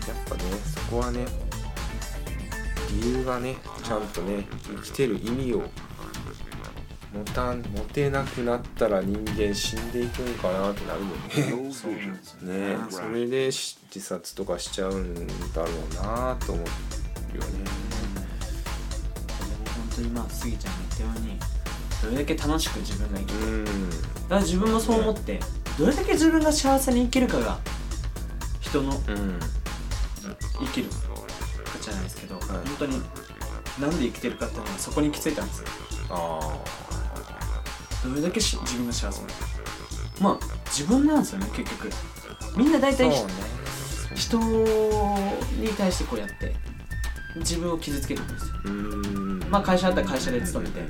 [0.08, 0.42] やっぱね
[0.74, 1.24] そこはね
[2.90, 5.62] 理由がねちゃんとね生きてる意味を
[7.12, 11.72] 持たん持てなくなったら人間死んでいくんかなってなるもんね。
[11.74, 12.76] そうなんですよね。
[12.88, 17.64] それでし自殺とかしちゃうんだろうなと思うよね。
[19.76, 21.40] 本当にまあスギちゃんが言ったように
[22.02, 23.90] どれだけ楽しく自分が生きるうん。
[23.90, 24.04] だか
[24.36, 25.40] ら自分もそう思って
[25.78, 27.58] どれだけ自分が幸せに生きるかが
[28.60, 29.40] 人のうん。
[30.60, 30.88] 生きる。
[30.88, 31.09] か
[31.90, 32.38] じゃないですけど、い。
[32.40, 33.02] 本当に
[33.80, 35.66] なんで生きてるかっていうのはそこに行き着いたんですよ。
[36.10, 36.58] あ
[38.04, 39.38] どれだけし自分が幸せなのか。
[40.20, 41.90] まあ自分なんですよね結局。
[42.56, 43.16] みんな大体ね。
[44.14, 46.54] 人に対してこうやって
[47.36, 48.54] 自分を傷つけるんですよ。
[48.64, 49.40] うん。
[49.50, 50.80] まあ会社だったら会社で勤めて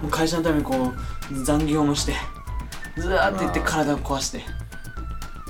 [0.00, 0.92] もう会社のためにこ
[1.30, 2.14] う残業もして
[2.96, 4.42] ずーって言って体を壊して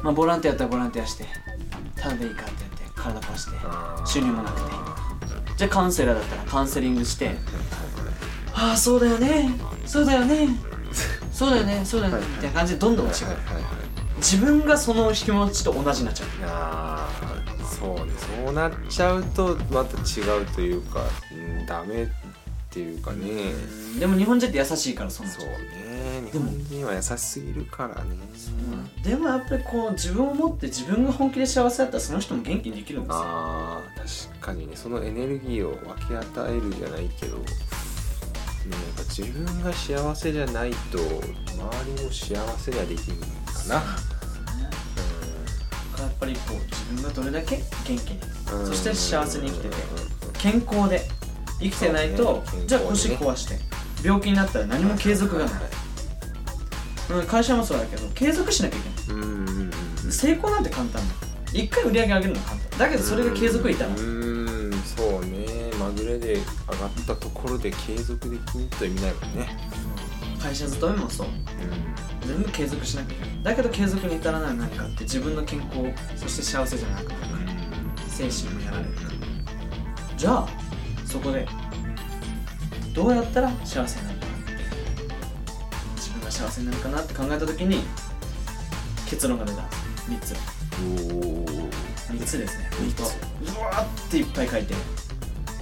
[0.03, 1.27] まあボランティアだったらボランティアして
[1.97, 3.57] ただでいいかってやって体壊して
[4.07, 4.86] 収入もなくて
[5.57, 7.35] じゃあカウンセラーだったらカウンセリングして
[8.55, 9.51] ああそうだよね。
[9.85, 10.49] そうだよね。
[11.31, 11.83] そうだよね。
[11.85, 12.27] そうだよね。
[12.27, 13.13] みたいな感じでどんどん違う
[14.17, 16.29] 自分がその気持ちと同じになっちゃう。
[16.45, 18.13] あーそうね。
[18.45, 22.09] そうなっちゃうとまた違うというか、うん、ダメっ
[22.71, 23.53] ていうかね、
[23.99, 25.57] でも日本人って優しいからそうなそうね。
[26.27, 28.11] 日でも本人は優しすぎるからね。
[28.97, 29.01] う。
[29.01, 33.21] んでもやっぱりこう自分を持って自分が本気で幸せだったらその人も元気にできるんですよ。
[33.23, 41.11] あー確かにねそのエネルギーを分け与えるじゃないけど、ね、やっぱ自分が幸せじゃないと周
[41.97, 43.27] りも幸せにはできるか
[43.69, 43.75] な。
[45.99, 48.21] やっぱりこう自分がどれだけ元気に
[48.53, 48.67] うん。
[48.67, 49.77] そして幸せに生きてて
[50.27, 50.33] うん。
[50.35, 51.01] 健康で
[51.59, 52.67] 生きてないと、そうね。
[52.67, 53.59] じゃあ腰壊して
[54.05, 55.55] 病気になったら何も継続がない、
[57.11, 59.23] うん、会社もそうだけど継続しなきゃいけない。
[59.23, 59.71] うんうんうん
[60.13, 61.15] 成功なんて簡単だ。
[61.53, 65.47] 一回売り上げ上げるのは簡単だけどそれが継続いたらうーんそうね。
[65.79, 69.59] マグれで上がったところで継続できんと意味ないもんね。
[70.43, 71.27] 会社勤めもそう。
[72.27, 75.85] 全部継続しなきゃだけど継続に至らない何かって自分の健康
[76.17, 77.19] そして幸せじゃなくなる
[78.09, 78.91] 精神もやられる
[80.17, 80.49] じゃあ
[81.07, 81.47] そこで
[82.93, 84.53] どうやったら幸せになるかなって。
[85.97, 87.83] 自分が幸せになるかなって考えた時に
[89.09, 89.63] 結論が出た。
[89.63, 90.35] んです3つ。
[90.81, 94.75] うんおお3つですね三つうわーっていっぱい書いて。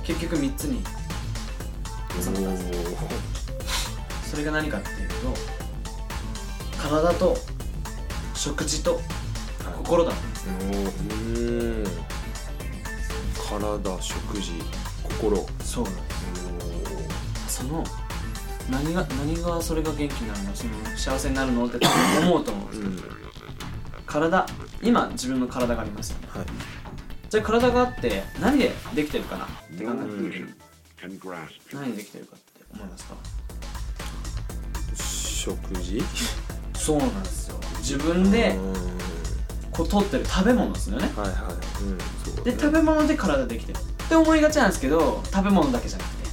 [0.05, 0.85] 結局3つに
[2.23, 4.31] 収めたんです。
[4.31, 5.35] それが何かっていうと
[6.79, 7.37] 体と
[8.35, 9.01] 食事と
[9.79, 10.51] 心だったんですう
[11.83, 11.85] ん
[13.49, 14.53] 体食事
[15.03, 15.47] 心。
[15.63, 16.01] そうなんで
[17.49, 17.57] す。
[17.59, 17.83] その
[18.71, 21.79] 何が何がそれが元気になるのその幸せになるのって
[22.21, 22.97] 思うと思うんですうん
[24.15, 24.47] 体
[24.81, 26.29] 今自分の体がありますよね。
[26.33, 26.47] はい。
[27.29, 29.45] じゃあ体があって何でできてるかな？
[29.45, 30.55] って考えた時に
[31.03, 31.75] and grasp.
[31.75, 33.17] 何でできてるかって思いますか？
[34.95, 36.01] 食事？
[36.77, 37.59] そうなんですよ。
[37.79, 38.75] 自分でうん。
[39.73, 41.11] こう取ってる食べ物ですよね。
[41.17, 41.37] はいはい。
[41.83, 43.79] うんそうで食べ物で体できてる。
[43.79, 46.29] って思いがちなんですけど食べ物だけじゃなくて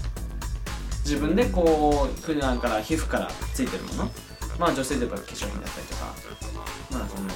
[1.04, 4.12] 自分でこう普段から皮膚からついてるもの。
[4.60, 6.13] まあ女性で言えば化粧品だったりとか。
[6.91, 7.30] まあその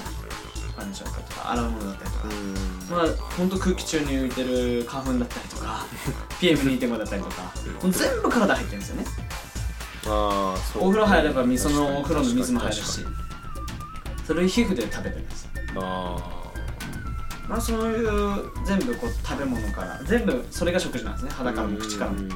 [0.95, 2.27] 何でしょうかとか洗うものだったりとか。
[2.27, 2.89] うん。
[2.89, 5.85] まあ本当空気中に浮いてる花粉だったりとか
[6.39, 7.53] PM2.5 だったりとか。
[7.81, 9.05] もう全部体入ってるんですよね。
[10.07, 10.83] ああそう。
[10.83, 13.05] お風呂入ればみそのお風呂の水も入るし。
[14.25, 16.17] それを皮膚で食べてるんですあ
[17.47, 18.07] まあそういう
[18.65, 21.31] 全部こう食べ物から全部それが食事なんですね。
[21.31, 22.29] あ肌からも口からもうん。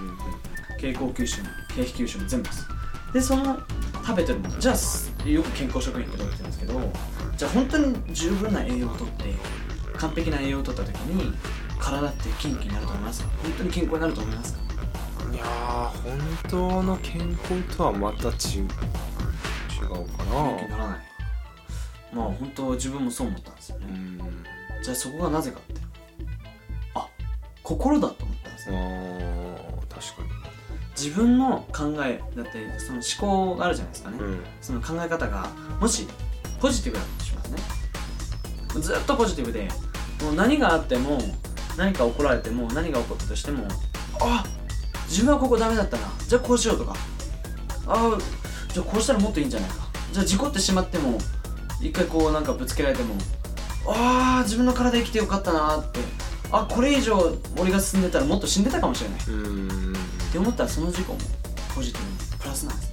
[0.78, 2.68] 経口吸収も経皮吸収も全部です。
[3.14, 3.60] でその
[4.06, 4.60] 食べてるもの。
[4.60, 4.76] じゃあ
[5.24, 6.82] すよく健康食品って言われてるんですけど
[7.38, 9.24] じゃあ本当に十分な栄養をとって
[9.98, 11.34] 完璧な栄養をとった時に
[11.78, 13.30] 体って元気になると思いますか？
[13.44, 14.60] 本当に健康になると思いますか？
[15.34, 15.48] いやー
[15.90, 18.76] 本当の健康とはまたち違うか
[19.90, 21.00] 元気なにならない。
[22.14, 24.20] まあ本当自分もそう思ったんですよね、うん。
[24.84, 25.82] じゃあそこがなぜかって。
[26.96, 27.08] あ
[27.64, 30.24] 心だと思ったんですあねー確か
[31.02, 34.44] 自分の考えだってその思考があるじゃないですかね、にうん。
[34.60, 35.48] その考え方が
[35.80, 36.06] もし
[36.60, 38.82] ポジティブだとしますね。
[38.82, 39.70] ずっとポジティブで
[40.22, 41.18] もう何があっても
[41.78, 43.66] 何か怒られても何が起こったとしても
[44.20, 44.44] あ
[45.08, 46.04] 自分はここダメだったな。
[46.28, 46.94] じゃあこうしようとか。
[47.88, 48.18] あ
[48.74, 49.88] じゃあこうしたらもっといいんじゃないか。
[50.12, 51.18] じゃあ事故ってしまっても
[51.82, 53.16] 一回こうなんかぶつけられても
[53.88, 56.00] ああ自分の体生きてよかったなって。
[56.52, 59.20] あこれ以上俺が進んでたらもっと死んでたかもしれない
[60.30, 61.20] っうんて思ったらその事故も
[61.76, 62.90] ポジティブにプラスなんです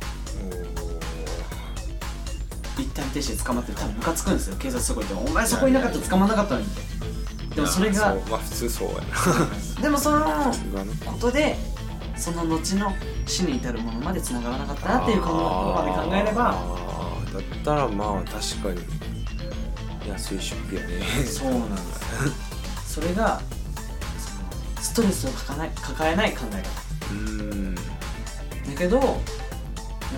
[2.78, 4.56] 一旦停止で捕まって多分ムカつくんですよ。
[4.56, 8.94] 警察そこ行ってお前そこいなかったら捕まんなかったのにってでもそれがまあ普通そうや
[9.76, 9.82] な。
[9.82, 10.52] でもその
[11.06, 11.56] ことで
[12.16, 12.92] その後の
[13.26, 16.54] 死に至るものまで繋がらなかったなっていうことまで考えれば。
[17.32, 18.86] だったらまあ確かに
[20.06, 21.24] 安い出費やね。
[21.24, 22.00] そうなんです。
[22.94, 23.40] それが
[24.82, 27.74] ストレスを抱えない抱えない考えうん。
[27.74, 27.80] 方
[28.72, 29.08] だけどやっ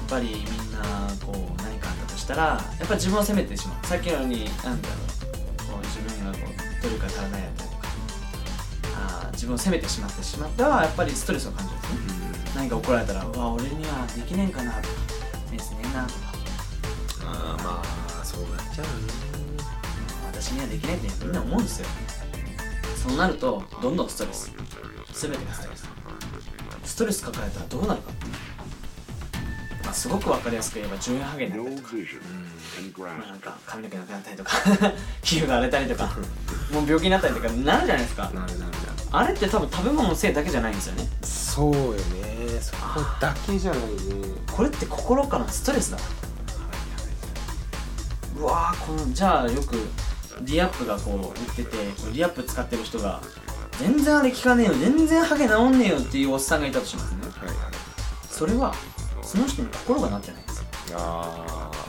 [0.09, 0.79] ぱりみんな
[1.25, 2.43] こう何かあったとしたら
[2.79, 3.87] やっぱ自分を責めてしまう。
[3.87, 5.73] さっきのようになんだろう。
[5.73, 7.89] こう自分がこう努力が足らないだったりとか。
[8.97, 12.53] あー自分を責めてしまってしまったらやっぱりストレスを感じるんですね。
[12.57, 14.95] 何か怒られたらうわ俺にはできねえんかなとか
[15.51, 16.21] センスねえなとか。
[17.25, 17.83] あーま
[18.21, 18.91] あそうなっちゃうね。
[20.33, 21.87] 私にはできないってみんな思うんですよ。
[22.97, 24.51] そうなるとどんどんストレス。
[25.13, 25.89] 全てがストレス
[26.89, 28.27] ストレス抱えたらどうなるかって
[29.85, 31.83] まあ、すごく分かりやすく言えば10円ハゲになったりと
[33.03, 34.51] か、まあ、なんか髪の毛なくなったりとか
[35.23, 36.15] 皮膚が荒れたりとか。
[36.73, 38.25] もう病気になったりとかなるじゃないですか。
[38.25, 38.73] なるなるなる。
[39.11, 41.09] あれって多分食べ物のせいだけじゃないんですよね。
[41.23, 42.61] そうよね。
[42.61, 43.89] そこだけじゃないね。
[44.55, 45.99] これって心からのストレスだ。
[48.39, 49.77] うわーこのじゃあよく
[50.43, 51.77] リアップがこう売ってて
[52.13, 53.23] リアップ使ってる人が
[53.79, 57.23] 全然あれ効かねえよ全然ハゲ治んねえよっていうおっさんがいたとしますね。
[57.23, 57.57] はいはい。
[58.29, 58.75] それは
[59.23, 60.93] その人に心がなってないんです。
[60.93, 61.89] よああ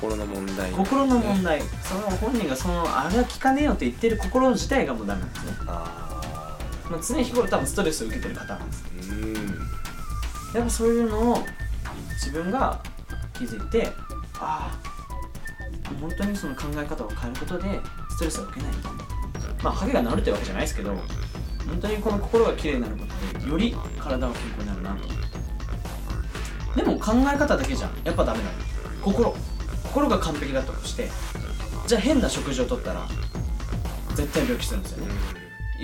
[0.00, 0.70] 心の問題。
[0.72, 1.62] 心の問題。
[1.82, 6.58] その本人がそのあれは効かねえよって言ってる心自体がもうダメなんですね、あ
[6.90, 8.84] まあ、常日頃多分ストレスを受けてる方なんです。
[9.00, 9.58] ーうん。
[10.54, 11.38] やっぱそういうのを
[12.14, 12.82] 自分が
[13.34, 13.92] 気づいて
[14.38, 18.72] ああ本当にその考え方を変えることでストレスを受けない
[19.62, 20.90] まあハゲが治るというわけじゃないですけど
[21.66, 25.04] 本当にこの心が綺麗になることでより体が健康になるなと。
[25.04, 25.30] 思って
[26.76, 28.50] でも考え方だけじゃやっぱダメなの
[29.02, 29.34] 心。
[29.84, 31.08] 心が完璧だったとして
[31.86, 33.08] じゃあ変な食事をとったら
[34.14, 35.12] 絶対病気するんですよね。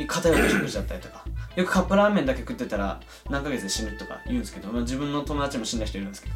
[0.06, 1.24] 偏った食事だったりとか。
[1.56, 6.34] よくカップラーメンだけ食ってたら何ヶ月で死ぬとか言うんですけど、まあ、自分の友達も死んだ人いるんですけど。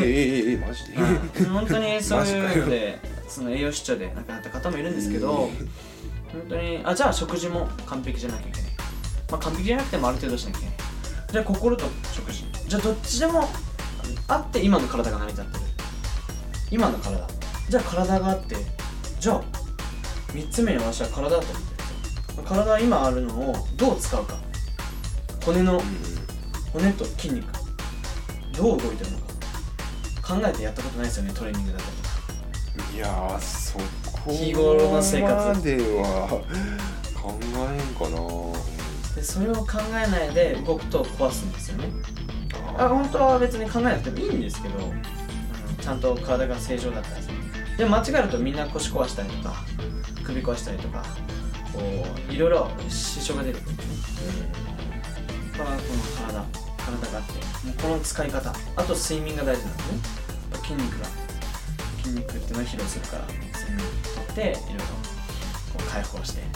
[0.00, 0.96] えええええマジで？
[1.00, 1.44] はい。
[1.44, 5.50] 本当にそういうので その栄養失調で亡くなった方もいるんですけど、
[6.34, 8.70] 本当にあじゃあ食事も完璧じゃなきゃいけない、
[9.30, 10.76] まあ、完璧じゃなくてもある程度しなきゃいけない。
[11.32, 12.44] じゃあ心と食事。
[12.68, 13.48] じゃあどっちでも
[14.28, 15.64] あって今の体が成り立ってる。
[16.70, 17.26] 今の体。
[17.68, 18.56] じゃあ体があって。
[19.20, 19.42] じゃあ
[20.32, 22.42] 3つ目に私は体だと思ってる。
[22.44, 24.36] 体は今あるのをどう使うか。
[25.44, 25.80] 骨の
[26.72, 27.46] 骨と筋肉。
[28.56, 29.24] どう動いてるのか。
[30.36, 32.82] 考えてやったことないですよねトレーニングだったりと。
[32.82, 33.84] かいやそこ
[34.32, 35.48] 日頃の生活。
[35.48, 36.42] までは
[37.14, 39.16] 考えんかな。
[39.16, 41.88] でそれを考えないで動くと壊すんですよね。
[42.76, 45.02] あ本当は別に考えなくてもいいんですけど、うん
[45.80, 47.34] ちゃんと体が正常だったらですね
[47.76, 49.54] でも間違えるとみんな腰壊したりとか
[50.24, 51.04] 首壊したりとか
[51.74, 51.80] こ
[52.30, 54.48] ういろいろ支障が出てくるんですね。
[55.58, 56.42] だからこの体
[56.78, 57.32] 体があって
[57.66, 58.50] もうこの使い方。
[58.76, 59.98] あと睡眠が大事なんですね。
[60.62, 61.06] 筋肉が
[62.02, 63.24] 筋肉っていうのは疲労するから
[64.34, 66.40] ていろいろこう解放して。
[66.40, 66.46] や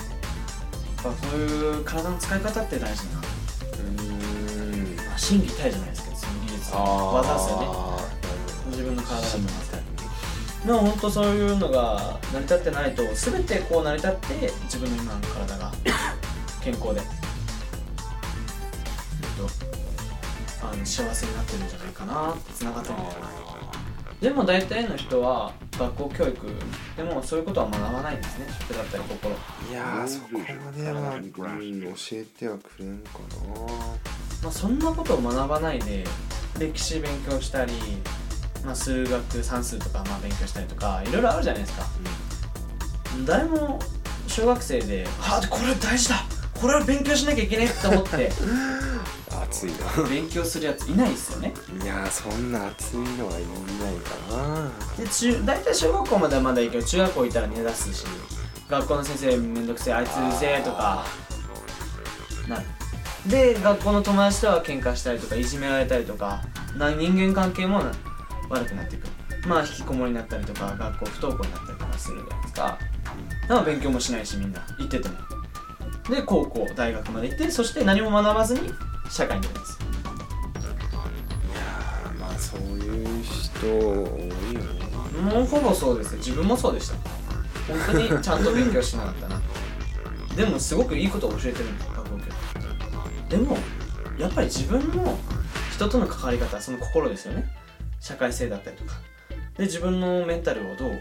[1.11, 3.21] っぱそういう体の使い方って大事な
[3.79, 4.97] うん。
[4.97, 6.73] まあ心技体じゃないですけどその技術。
[6.75, 7.67] 技ですよね。
[8.71, 9.21] 自分の体。
[9.21, 9.83] だと思いますから
[10.67, 15.73] でも本当そういうのが成り立ってないと全てこう成り立って自分の今の体が
[16.61, 17.07] 健康で、えっ
[19.38, 19.49] と、
[20.67, 23.48] あの幸せになってるんじゃないかなつながってるんじゃないかな
[24.20, 26.46] でも大体の人は学校教育
[26.96, 28.46] でもそういうことは学ばないんですね。
[28.61, 29.35] 食だったり心。
[29.70, 33.20] いやーそこまでは、うん、教えてはくれんか
[34.42, 36.04] まあ、そんなことを学ばないで
[36.59, 37.72] 歴史勉強したり、
[38.64, 41.87] まあ、数学算数とかまあ勉強したりとかいろいろあるじゃないですか、
[43.26, 43.81] 誰も
[44.28, 46.24] 小学生で「あこれ大事だ。
[46.61, 48.31] これは勉強しなきゃいけない」って思って
[49.49, 50.09] な熱いな。
[50.09, 51.55] 勉強するやついないですよね。
[51.83, 54.71] いやーそんな熱いのはいないかな。
[54.97, 58.07] で中大体小学校まではまだいいけど中学校行ったら寝出すし
[58.69, 61.05] 学校の先生めんどくせえあいつうるせえとか
[62.49, 62.67] なる。
[63.27, 66.43] で学校の友達とは喧嘩したりとかいじめられたりとか
[66.77, 67.83] な人間関係も
[68.49, 69.09] 悪くなっていく。
[69.47, 72.79] まあ引きこもりになったりとか学校不登校になったりとかするじゃないですか。
[73.43, 74.61] だから勉強もしないしみんな。
[74.79, 75.15] 行ってても。
[76.11, 78.73] で高校大学まで行ってそして何も学ばずに
[79.11, 79.79] 社会に出るんです
[82.18, 83.73] まあそういう人多
[84.51, 84.88] いよね。
[85.21, 86.94] もうほぼそうですよ自分もそうでした。
[87.66, 89.40] 本当にちゃんと勉強しなかったな。
[90.37, 93.59] でもすごくいいことを教えてるんですよ学校教育でも
[94.18, 95.18] やっぱり自分の
[95.73, 97.44] 人との関わり方その心ですよね。
[98.01, 98.94] 社会性だったりとか。
[99.57, 100.92] で自分のメンタルをどう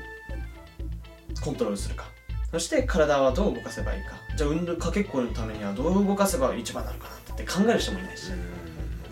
[1.42, 2.06] コントロールするか
[2.52, 4.16] そして体はどう動かせばいいか。
[4.38, 8.32] じゃあ運動かけっこのためにはどう動かせば一番なのかなって考える人もいないし。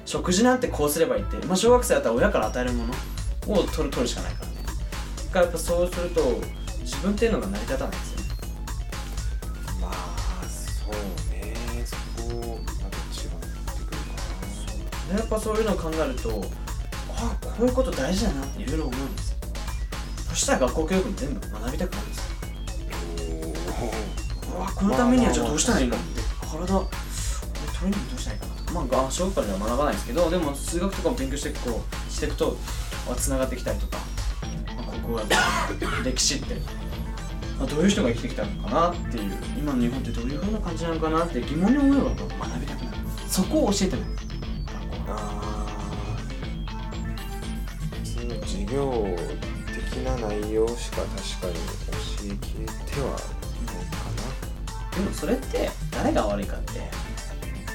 [0.05, 2.93] 食事なんてこうすればいいって、まあ、小学生だったら親から与えるもの
[3.53, 4.53] を取る取るしかないからね。
[4.65, 6.21] だからやっぱそうすると
[6.81, 8.25] 自分っていうのが成り立たないんですよね。
[9.81, 10.93] まあそう
[11.33, 11.55] ね。
[11.85, 14.13] そこまた違ってくるか
[15.09, 16.45] でやっぱそういうのを考えると
[17.17, 19.37] あこういうこと大事だなっていろいろ思うんですよ。
[20.29, 22.24] そしたら学校教育も全部学びたくなるんです
[23.85, 25.95] よなうわこのためにはじゃあどうしたらいいの？
[25.95, 28.63] って体俺トレーニングどうしたらいいかなと。
[28.87, 32.57] かまあ小学校では学ばないですけどでも数学とかも勉強していくとしていくと
[33.15, 33.97] つながってきたりとか、
[34.75, 35.23] まあ、ここは
[36.03, 36.85] 歴史って。
[37.57, 39.31] あどういう人が生きてきたのかなっていう。
[39.57, 42.09] 今の日本ってどういう風な感じなのかなって疑問に思えば
[42.49, 42.97] 学びたくなる。
[43.29, 45.11] そこを教えてる学校。
[45.11, 48.03] はあー。
[48.03, 49.07] その授業
[49.73, 53.34] 的な内容しか確かに教えきれては
[54.95, 56.71] でもそれって誰が悪いかって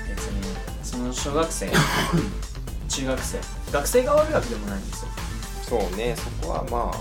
[0.09, 1.71] 別にその小学生
[2.89, 3.39] 中学生。
[3.71, 5.09] 学生が悪いわけでもないんですよ。
[5.09, 6.99] なそうねそこはまあ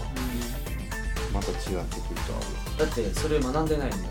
[1.34, 4.04] また違ってくるとは思だってそれ学んでないんだよ。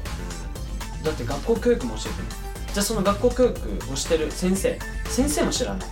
[1.05, 4.79] だって学校教育も教えてないじゃあその学校教育をしてる先生。
[5.09, 5.89] 先生も知らない。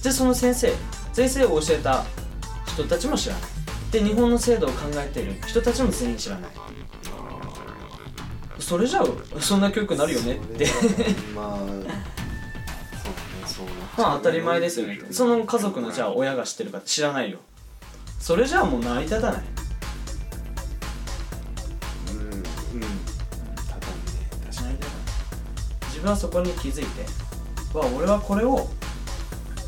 [0.00, 0.72] じゃあその先生
[1.12, 2.04] 先生を教えた
[2.66, 3.42] 人たちも知らない。
[3.92, 6.50] で日本の制度を考えている人たちも全員知らない
[8.70, 10.64] それじゃあそんな教育になるよねって。
[11.34, 11.90] まあそうね
[13.44, 13.66] そう
[14.00, 15.00] まあ当たり前ですよね。
[15.10, 17.40] その家族のじゃあ親が知ってるか知らないよ。
[18.20, 19.42] それじゃあもう成り立たない。
[22.12, 22.30] うんうん。
[22.30, 22.46] ただね。
[24.44, 25.06] 確か成り立たない。
[25.88, 27.06] 自分はそこに気づいて。
[27.76, 28.68] わ俺はこれを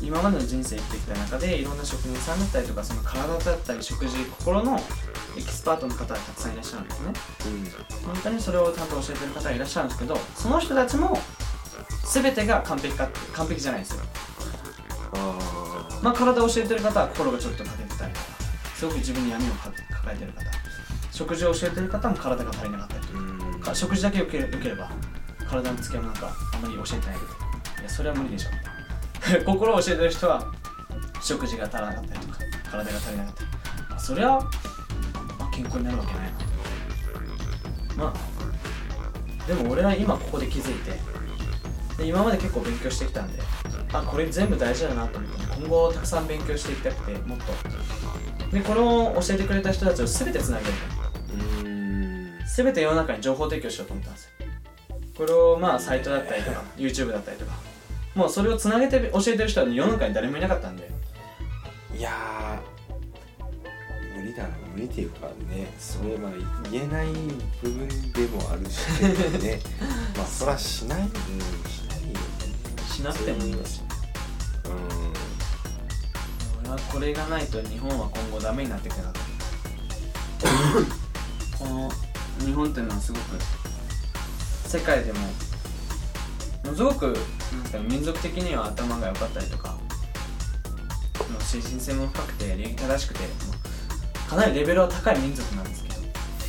[0.03, 4.77] 今までの人生生きてきた中でいろんな職人さんだったりとかその体だったり食事心の
[5.37, 7.13] エキスパートの方がたくさんいらっしゃるんですね。
[7.45, 8.13] にうん。
[8.13, 11.17] 本当にそれをちゃんと教えてる方がいらっしゃるんですけどその人たちも
[12.13, 14.03] 全てが完璧か完璧じゃないんですよ。
[15.13, 18.25] あまあ体を教えてる方は心がちょっと欠けてたりとか
[18.75, 20.41] すごく自分に闇をか抱えてる方。
[21.11, 23.01] 食事を教えてる方も体が足りなかったり
[23.53, 23.73] とか。
[23.73, 24.91] 食事だけ良けれ良ければ
[25.49, 27.53] 体の付き合いもなんかあまり教えてないけど。
[27.81, 28.72] いやそれは無理でしょ
[29.45, 30.51] 心を教えてる人は
[31.21, 33.49] 食事が足らなかったりとか体が足りなかったり。
[33.89, 34.41] まあそれは、
[35.39, 36.31] まあ、健康になるわけないな。
[37.95, 40.99] まあでも俺は今ここで気づいて
[41.97, 43.39] で今まで結構勉強してきたんで
[43.93, 47.53] あこれ全部大事だなと思って今後たくさん勉強していきたくてもっと。
[48.51, 50.71] でこれを教えてくれた人たちを全てつなげる。
[50.71, 52.39] とうん。
[52.55, 54.29] 全て世の中に情報提供しようと思ったんですよ。
[55.17, 57.52] これをまあサイトだったりとか YouTube だったりとか
[58.15, 60.89] もうそれをつなげて教えてる人は世の中に誰もいなかったんで。
[61.97, 66.31] いやー無理だろ無理っていうかねそれまあ
[66.71, 67.07] 言えない
[67.61, 68.87] 部分でもあるし
[69.43, 69.59] ね。
[70.17, 72.19] まあそらしないうんしないよね。
[72.91, 73.77] しなくてもいいです。
[73.77, 73.83] よ
[76.61, 79.19] 俺はこれがないと日本は今後ダメになっていくなと。
[81.57, 81.91] この
[82.39, 83.23] 日本っていうのはすごく
[84.67, 85.19] 世界でも
[86.63, 87.13] ものすごくなん
[87.71, 89.77] かね民族的には頭が良かったりとかも
[91.39, 93.19] う精神性も深くて礼儀正しくて
[94.29, 95.95] かなりレベルは高い民族なんですけど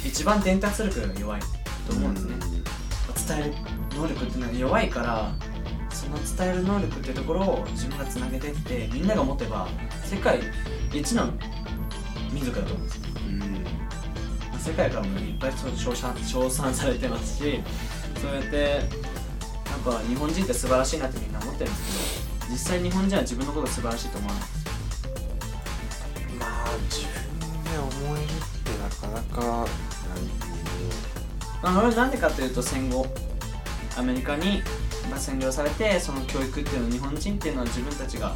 [0.05, 1.41] 一番伝達力が弱い
[1.87, 2.35] と思うんですね、
[3.29, 3.55] 伝える
[3.95, 5.33] 能力っていうのは弱いから
[5.91, 9.69] その伝える能力っていうところを自分がつなげてってみんなが持てば
[10.05, 10.41] 世界
[10.93, 11.27] 一の
[12.33, 13.03] 民族だと思うんですよ。
[13.29, 13.43] うん。
[13.43, 13.65] うん
[14.65, 17.61] 世界からもいっぱい称賛されてますし
[18.19, 18.81] そうやって
[19.85, 24.43] やっぱ日本人って素晴らしいなってみんな思ってるんですけど実際日本人は自分のこと素晴らしいと思わない？
[26.39, 28.29] まあ自分で思えるっ
[28.63, 29.69] てなかなかない
[31.63, 33.07] まあ、なんでかというと戦後
[33.97, 34.63] アメリカに
[35.11, 38.35] まあ占領されてその教育っていうのは日本人っていうのは自分たちが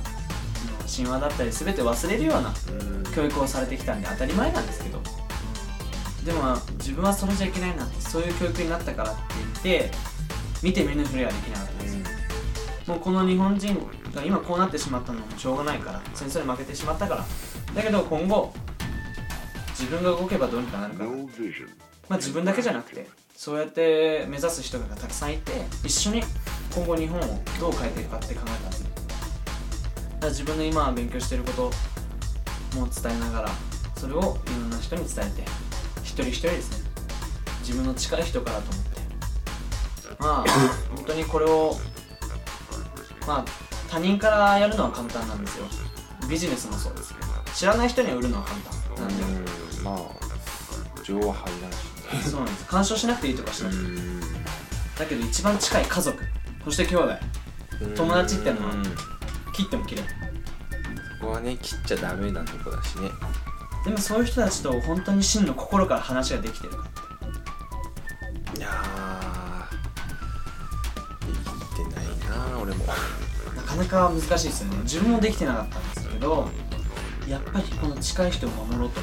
[0.94, 2.54] 神話だったり全て忘れるような
[3.14, 5.00] 教育をされてきたんで当たり前なんですけど。
[6.24, 9.20] でも自分はそれじゃいけないなってそういう教育になったからって
[9.62, 9.90] 言って
[10.62, 11.96] 見て見ぬふりはできなかったです。
[12.88, 13.74] もうこの日本人
[14.14, 17.24] が今こうなってしまったのもしょうがないから戦争に負けてしまったから。
[17.74, 18.52] だけど今後
[19.70, 21.10] 自分が動けばどうにかなるから.
[22.08, 23.06] まあ、自分だけじゃなくて
[23.36, 25.52] そうやって目指す人がたくさんいて
[25.84, 26.22] 一緒に
[26.74, 27.22] 今後日本を
[27.60, 29.06] どう変えていくかって考えたんですねだか
[30.22, 31.62] ら自分の今勉強してること
[32.78, 33.48] も伝えながら
[33.96, 35.42] それをいろんな人に伝えて
[36.02, 36.88] 一人一人ですね。
[37.60, 38.87] 自分の近い人からと思って
[40.18, 40.50] まあ
[40.94, 41.76] 本当にこれを
[43.26, 43.44] まあ
[43.90, 45.66] 他人からやるのは簡単なんですよ。
[46.28, 49.24] ビジネスもそうですけど知らない人には売るのは簡単なんで
[49.78, 49.84] うん。
[49.84, 51.74] まあ情は入らんし。
[51.74, 52.66] ねそうなんです。
[52.66, 54.20] 干渉しなくていいとかしなくてん。
[54.20, 56.18] だけど一番近い家族。
[56.64, 57.14] そして兄弟。
[57.96, 58.82] 友達ってのはうん
[59.52, 60.10] 切っても切れない
[61.20, 63.08] ここはね切っちゃダメなとこだしね。
[63.84, 66.72] でもそういう人たちと本当に真の心から話ができてる
[73.78, 74.76] なかなか難しいですよね。
[74.82, 76.48] 自分もできてなかったんですけど
[77.28, 79.00] やっぱりこの近い人を守ろうと。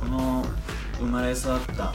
[0.00, 0.44] この
[0.98, 1.94] 生まれ育った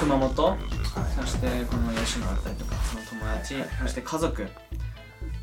[0.00, 4.46] 熊本そしてこの吉野だったりとかその友達そして家族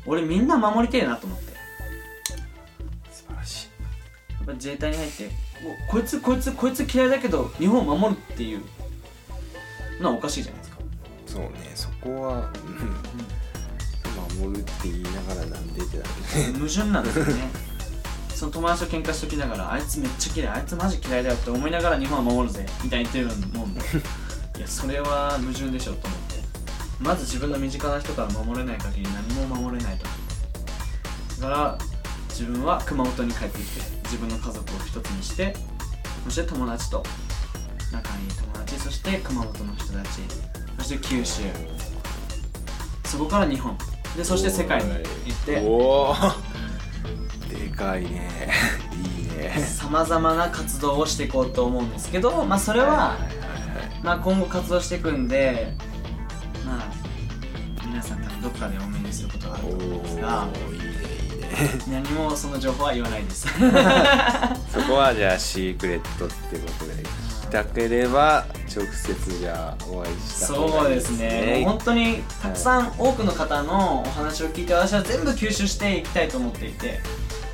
[0.06, 1.52] 俺みんな守りてえなと思って。
[3.10, 3.68] 素晴らしい。
[4.32, 5.30] やっぱ自衛隊に入って
[5.88, 8.62] おこいつこいつこいつ嫌いだけど日本を守るっていう
[10.00, 10.76] のはおかしいじゃないですか。
[11.26, 12.52] そうねそこは、
[14.42, 16.52] うん、守るって言いながらなんでってなる。
[16.52, 17.32] ね矛盾なんですよね。
[18.34, 23.80] その友達と喧嘩しときながらあいつめっちゃ嫌いあいつマジ嫌いだよって思いながら日本は守るぜみたいに言ってるもんで。
[24.58, 26.36] いやそれは矛盾でしょと思って。
[27.00, 30.06] まず自分の身近な人から守れない限り何も守れないと。
[31.42, 31.78] だから
[32.28, 35.54] 自分は熊本に帰ってきて自分の家族を一つにして
[36.24, 37.02] そして友達と
[37.92, 40.20] 仲いい友達そして熊本の人たち
[40.78, 41.42] そして九州。
[43.04, 43.76] そこから日本
[44.16, 45.60] でそして世界に行って。
[45.60, 45.70] お
[46.10, 46.14] お
[47.50, 48.50] でかいね。
[48.92, 49.60] いいね。
[49.60, 53.16] さまざまな活動をしていこうと思うんですけど、まあ、それは、
[54.02, 55.74] まあ、今後活動していくんで、
[56.64, 60.90] まあ、皆さん多分どっかでお目にすることがあるとお思うんですがおいいねいい
[61.40, 62.02] ね。
[62.02, 63.46] 何もその情報は言わないです。
[64.72, 67.25] そこはじゃあシークレットってことで
[67.56, 68.44] たければ
[68.74, 71.62] 直接じゃあお会いした方そうでがいいですすね。
[71.64, 77.00] 本当にたくさん多くの方のお話を聞いて私は全部吸収していきたいと思っていて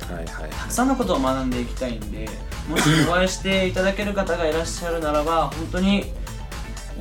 [0.09, 2.27] はいはいたくさんのことを学んでいきたいんで
[2.69, 6.11] もしお会いしていただける方がいらっしゃるならば本当に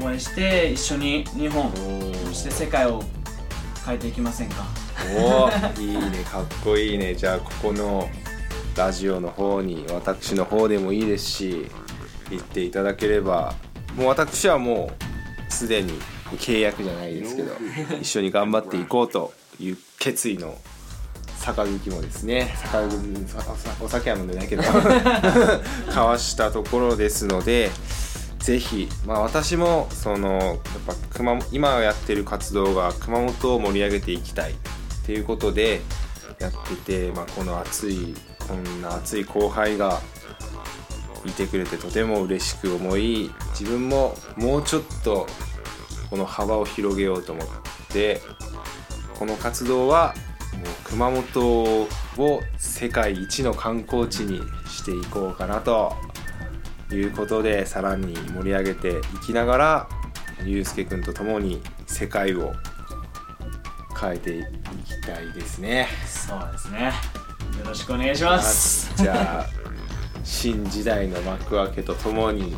[0.00, 1.70] 応援して一緒に日本
[2.26, 3.02] そして世界を
[3.84, 4.64] 変えていきませんか
[5.18, 7.14] おーいいねかっこいいね。
[7.14, 8.08] じゃあここの
[8.76, 11.66] ラジオの方に私の方でもいいですし
[12.32, 13.54] 行っていただければ
[13.96, 14.90] もう私はも
[15.48, 15.92] うすでに
[16.38, 17.52] 契約じゃないですけど
[18.00, 20.56] 一緒に頑張っていこうという決意の
[21.38, 22.54] 坂口もですね。
[22.56, 22.96] 坂口
[23.80, 24.62] お酒は飲んでないけど
[25.86, 27.70] 交わしたところですので
[28.38, 30.56] ぜひ、まあ、私もそのやっ
[30.86, 34.54] ぱ熊本今やってる活動が熊本を盛り上げていきたいっ
[35.04, 35.80] ていうことで
[36.38, 38.14] やってて、まあ、この熱い
[38.46, 40.00] こんな熱い後輩が
[41.24, 45.26] いてくれてとても嬉しく思い自分ももうちょっと
[46.10, 47.46] この幅を広げようと思っ
[47.92, 48.20] て
[49.18, 50.14] この活動は
[50.54, 51.82] もう熊本
[52.18, 55.94] を世界一の観光地にしていこうかなと
[56.90, 59.88] いうことでさらに盛り上げていきながら
[60.44, 62.52] ゆうすけくんと共に世界を
[63.98, 64.42] 変えてい
[64.84, 65.86] きたいですね。
[66.04, 66.92] そうですね。
[67.58, 68.92] よろしくお願いします。
[68.96, 69.46] じゃあ
[70.24, 72.54] 新時代の幕開けとともに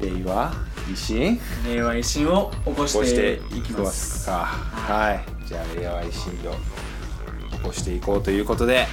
[0.00, 0.52] 令和
[0.88, 1.38] 維新？
[1.66, 4.44] 令和維新を起こしてていきまますすか。
[4.44, 5.24] はい。
[5.46, 8.86] じゃあ令和維新を起こしていこうということで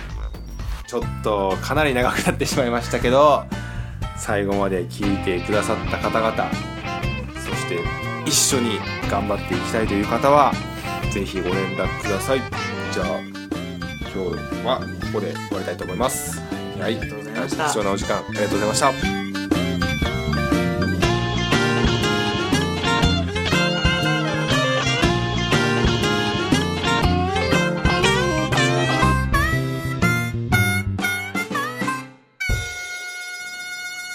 [0.88, 3.46] ちょっとかなり長くなってしまいましたけど
[4.18, 6.52] 最後まで聞いてくださった方々
[7.34, 7.80] そして
[8.26, 8.80] 一緒に
[9.10, 10.54] 頑張っていきたいという方は
[11.14, 12.42] ぜひご連絡ください。
[12.94, 13.20] じゃあ
[14.14, 16.42] 今日はここで終わりたいと思います
[16.80, 16.98] はい。
[16.98, 17.66] ありがとうございました。
[17.66, 18.92] 貴重なお時間ありがとうございました。
[18.92, 19.22] ー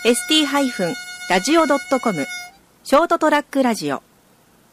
[0.07, 2.27] ST-radio.com
[2.85, 4.05] ショートトラックラジオ